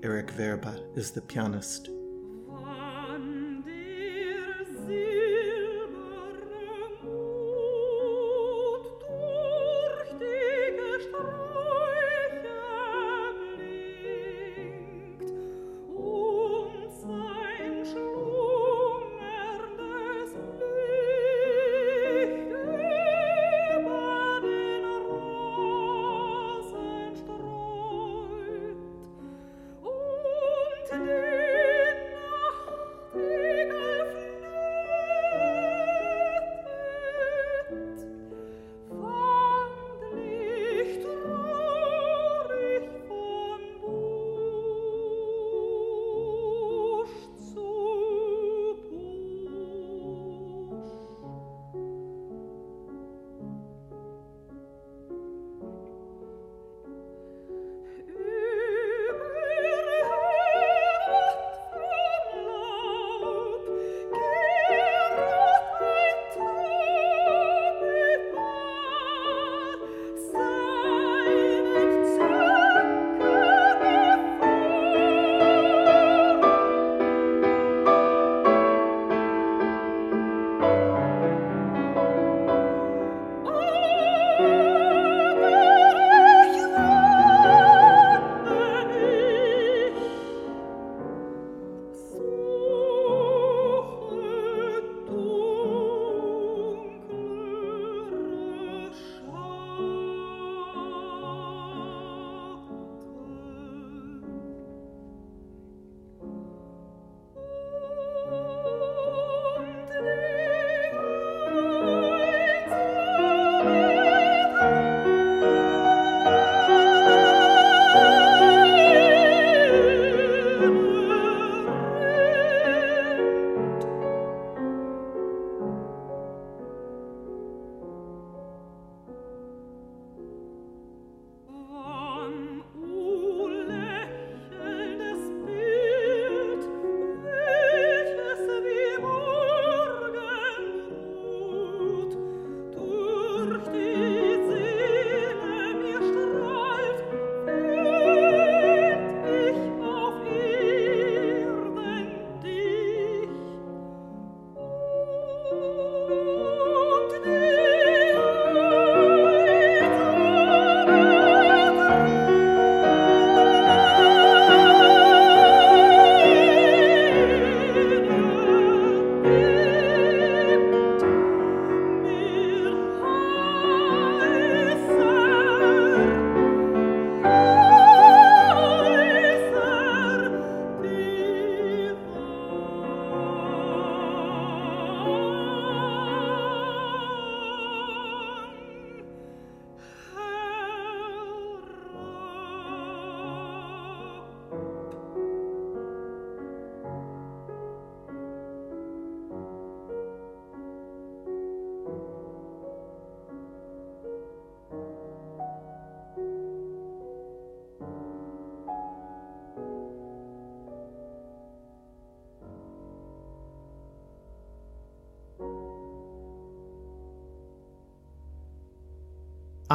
[0.02, 1.88] Erik Werba is the pianist.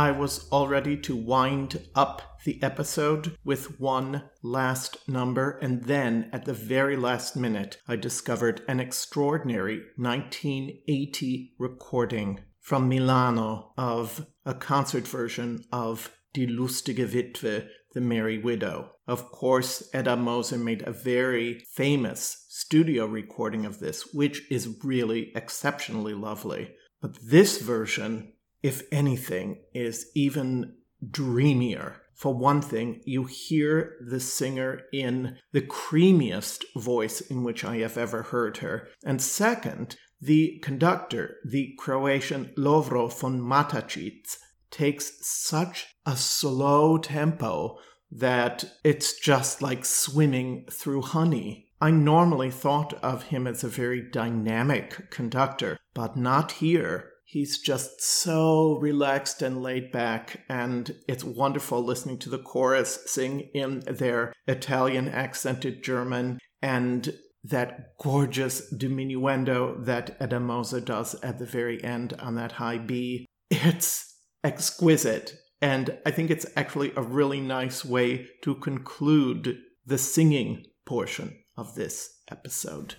[0.08, 6.30] I was all ready to wind up the episode with one last number, and then
[6.32, 14.54] at the very last minute, I discovered an extraordinary 1980 recording from Milano of a
[14.54, 18.92] concert version of Die lustige Witwe, The Merry Widow.
[19.08, 25.34] Of course, Edda Moser made a very famous studio recording of this, which is really
[25.36, 26.70] exceptionally lovely.
[27.02, 28.32] But this version
[28.64, 30.76] if anything, is even
[31.10, 32.02] dreamier.
[32.16, 37.98] For one thing, you hear the singer in the creamiest voice in which I have
[37.98, 38.88] ever heard her.
[39.06, 44.36] And second, the conductor, the Croatian Lovro von Matačić,
[44.72, 47.78] takes such a slow tempo
[48.12, 51.68] that it's just like swimming through honey.
[51.80, 57.12] I normally thought of him as a very dynamic conductor, but not here.
[57.30, 63.50] He's just so relaxed and laid back, and it's wonderful listening to the chorus sing
[63.54, 67.14] in their Italian accented German and
[67.44, 73.26] that gorgeous diminuendo that Edda Moser does at the very end on that high B.
[73.52, 80.64] It's exquisite, and I think it's actually a really nice way to conclude the singing
[80.86, 82.96] portion of this episode.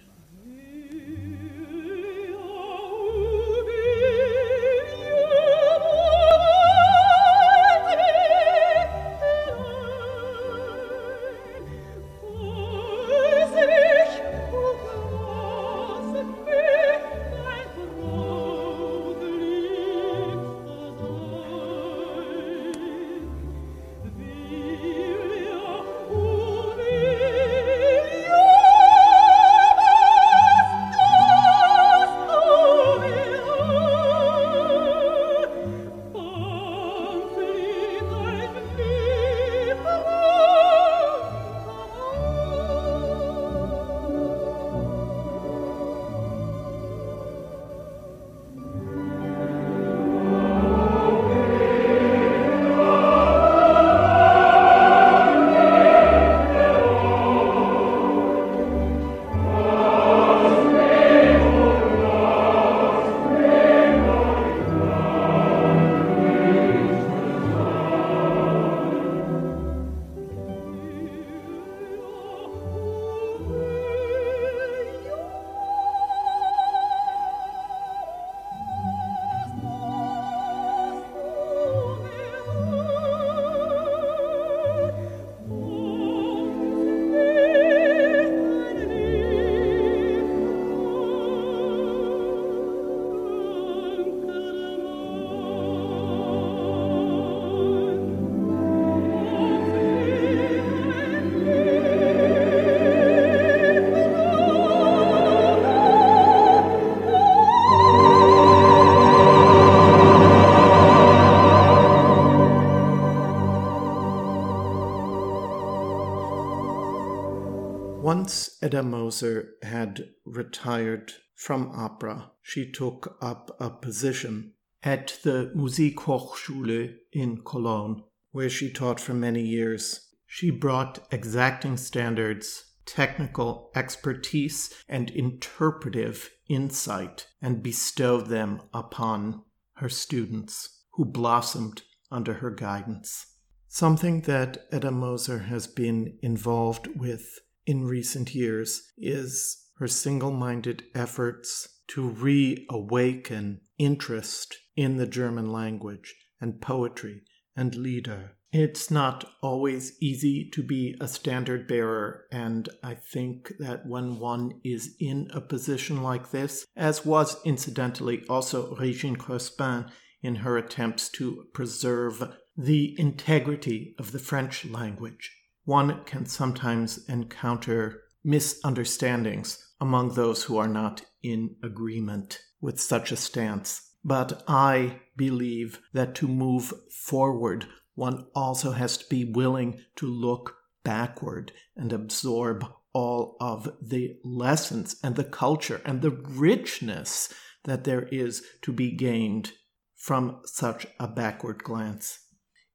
[119.08, 124.52] Moser had retired from opera, she took up a position
[124.82, 128.02] at the Musikhochschule in Cologne,
[128.32, 130.10] where she taught for many years.
[130.26, 139.42] She brought exacting standards, technical expertise, and interpretive insight and bestowed them upon
[139.76, 141.80] her students, who blossomed
[142.10, 143.24] under her guidance.
[143.68, 150.82] Something that Edda Moser has been involved with in recent years is her single minded
[150.94, 157.20] efforts to reawaken interest in the German language and poetry
[157.54, 158.32] and Lieder.
[158.50, 164.60] It's not always easy to be a standard bearer, and I think that when one
[164.64, 169.90] is in a position like this, as was incidentally also Regine Crespin
[170.22, 175.37] in her attempts to preserve the integrity of the French language,
[175.68, 183.16] one can sometimes encounter misunderstandings among those who are not in agreement with such a
[183.16, 183.92] stance.
[184.02, 190.56] But I believe that to move forward, one also has to be willing to look
[190.84, 192.64] backward and absorb
[192.94, 197.30] all of the lessons and the culture and the richness
[197.64, 199.52] that there is to be gained
[199.96, 202.20] from such a backward glance.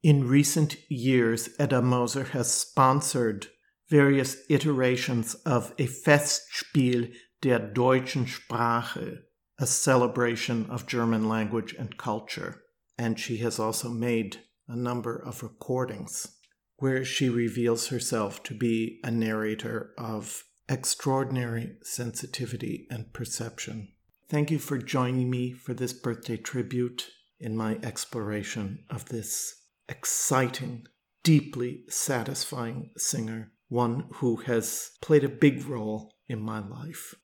[0.04, 3.48] In recent years, Edda Moser has sponsored
[3.88, 9.20] various iterations of a Festspiel der deutschen Sprache,
[9.58, 12.64] a celebration of German language and culture.
[12.98, 16.36] And she has also made a number of recordings
[16.80, 23.94] where she reveals herself to be a narrator of extraordinary sensitivity and perception.
[24.28, 27.10] Thank you for joining me for this birthday tribute
[27.40, 30.88] in my exploration of this exciting,
[31.24, 37.16] deeply satisfying singer, one who has played a big role in my life.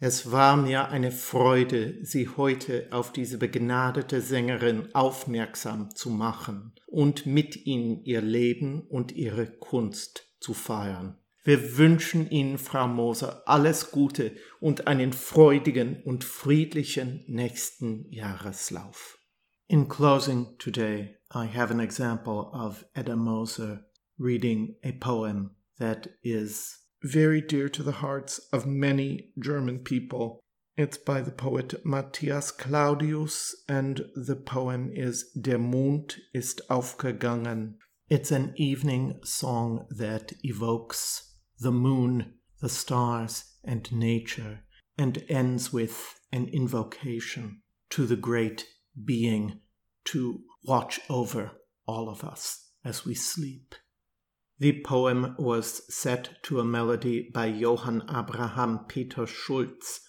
[0.00, 7.26] Es war mir eine Freude, Sie heute auf diese begnadete Sängerin aufmerksam zu machen und
[7.26, 11.18] mit Ihnen Ihr Leben und Ihre Kunst zu feiern.
[11.42, 19.18] Wir wünschen Ihnen, Frau Moser, alles Gute und einen freudigen und friedlichen nächsten Jahreslauf.
[19.66, 23.82] In closing today, I have an example of Edda Moser
[24.16, 30.40] reading a poem that is very dear to the hearts of many German people.
[30.76, 37.74] It's by the poet Matthias Claudius, and the poem is Der Mond ist aufgegangen.
[38.08, 44.60] It's an evening song that evokes the moon, the stars, and nature,
[44.96, 47.60] and ends with an invocation
[47.90, 48.66] to the great
[49.04, 49.60] being
[50.12, 51.52] to watch over
[51.86, 53.74] all of us as we sleep.
[54.58, 60.00] The poem was set to a melody by Johann Abraham Peter Schulz,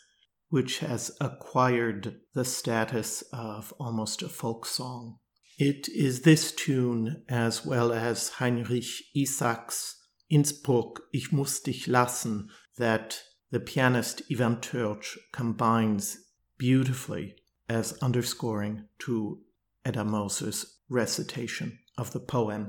[0.50, 5.20] which has acquired the status of almost a folk song.
[5.60, 9.98] It is this tune, as well as Heinrich Isaac's
[10.30, 13.22] Innsbruck, Ich muss dich lassen, that
[13.52, 16.18] the pianist Ivan Turch combines
[16.58, 17.36] beautifully
[17.68, 19.42] as underscoring to
[19.86, 22.68] Edda Moser's recitation of the poem.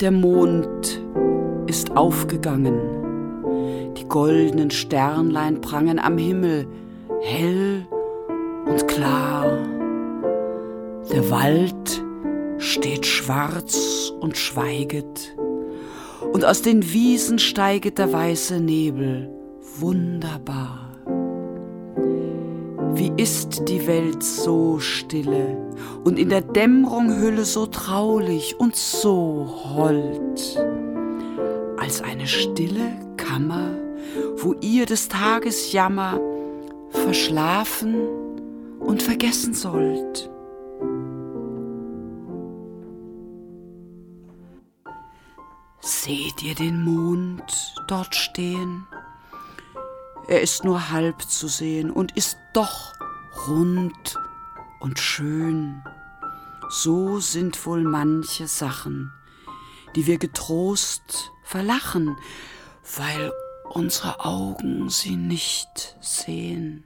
[0.00, 1.04] Der Mond
[1.66, 3.94] ist aufgegangen.
[3.96, 6.66] Die goldenen Sternlein prangen am Himmel,
[7.20, 7.86] hell
[8.66, 9.44] und klar.
[11.12, 12.02] Der Wald
[12.56, 15.36] steht schwarz und schweiget,
[16.32, 19.30] und aus den Wiesen steiget der weiße Nebel,
[19.78, 20.90] wunderbar.
[22.94, 25.56] Wie ist die Welt so stille
[26.04, 30.58] und in der Dämmerung Hülle so traulich und so hold,
[31.78, 33.70] als eine stille Kammer,
[34.36, 36.20] wo ihr des Tages Jammer
[36.90, 37.96] verschlafen
[38.80, 40.30] und vergessen sollt.
[45.80, 48.86] Seht ihr den Mond dort stehen?
[50.28, 52.92] Er ist nur halb zu sehen und ist doch
[53.48, 54.16] rund
[54.80, 55.82] und schön.
[56.68, 59.10] So sind wohl manche Sachen,
[59.96, 62.16] die wir getrost verlachen,
[62.96, 63.32] weil
[63.64, 66.84] unsere Augen sie nicht sehen.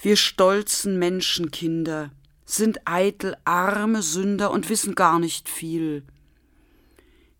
[0.00, 2.10] Wir stolzen Menschenkinder
[2.44, 6.06] sind eitel arme Sünder und wissen gar nicht viel.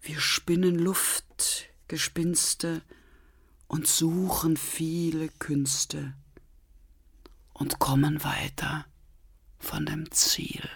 [0.07, 2.83] Wir spinnen Luftgespinste,
[3.69, 6.13] und suchen viele Künste
[7.53, 8.87] und kommen weiter
[9.59, 10.69] von dem Ziel.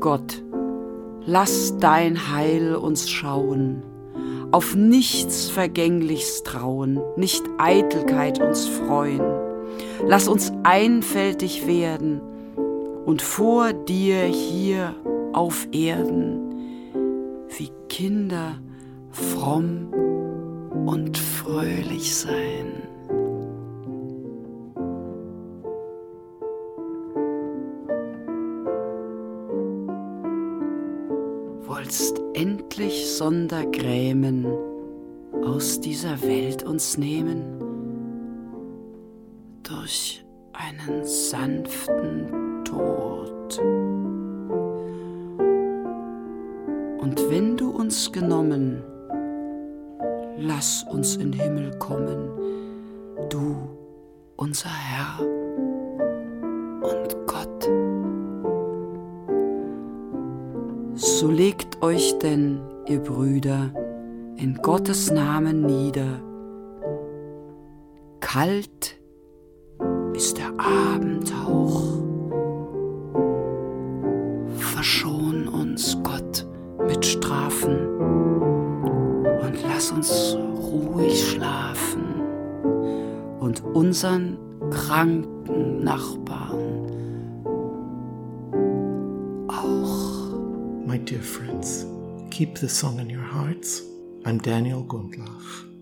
[0.00, 0.42] Gott,
[1.24, 3.82] lass dein Heil uns schauen,
[4.52, 9.24] auf nichts Vergänglichs trauen, nicht Eitelkeit uns freuen.
[10.06, 12.20] Lass uns einfältig werden
[13.04, 14.94] und vor dir hier
[15.36, 16.54] auf Erden
[17.58, 18.58] wie Kinder
[19.10, 19.92] fromm
[20.86, 22.72] und fröhlich sein.
[31.66, 34.46] Wollst endlich Sondergrämen
[35.44, 37.42] aus dieser Welt uns nehmen,
[39.62, 43.60] durch einen sanften Tod.
[47.06, 48.82] Und wenn du uns genommen,
[50.38, 52.30] lass uns in Himmel kommen,
[53.30, 53.54] du,
[54.34, 55.24] unser Herr
[56.82, 57.70] und Gott.
[60.96, 63.72] So legt euch denn, ihr Brüder,
[64.34, 66.20] in Gottes Namen nieder.
[68.18, 68.98] Kalt
[70.12, 71.84] ist der Abendhauch.
[74.56, 76.45] Verschon uns, Gott,
[76.86, 77.96] mit Strafen
[79.40, 82.04] und lass uns ruhig schlafen
[83.40, 84.38] und unseren
[84.70, 86.86] kranken Nachbarn
[89.48, 90.86] auch.
[90.86, 91.86] My dear friends,
[92.30, 93.82] keep the song in your hearts.
[94.24, 95.75] I'm Daniel Gundlach.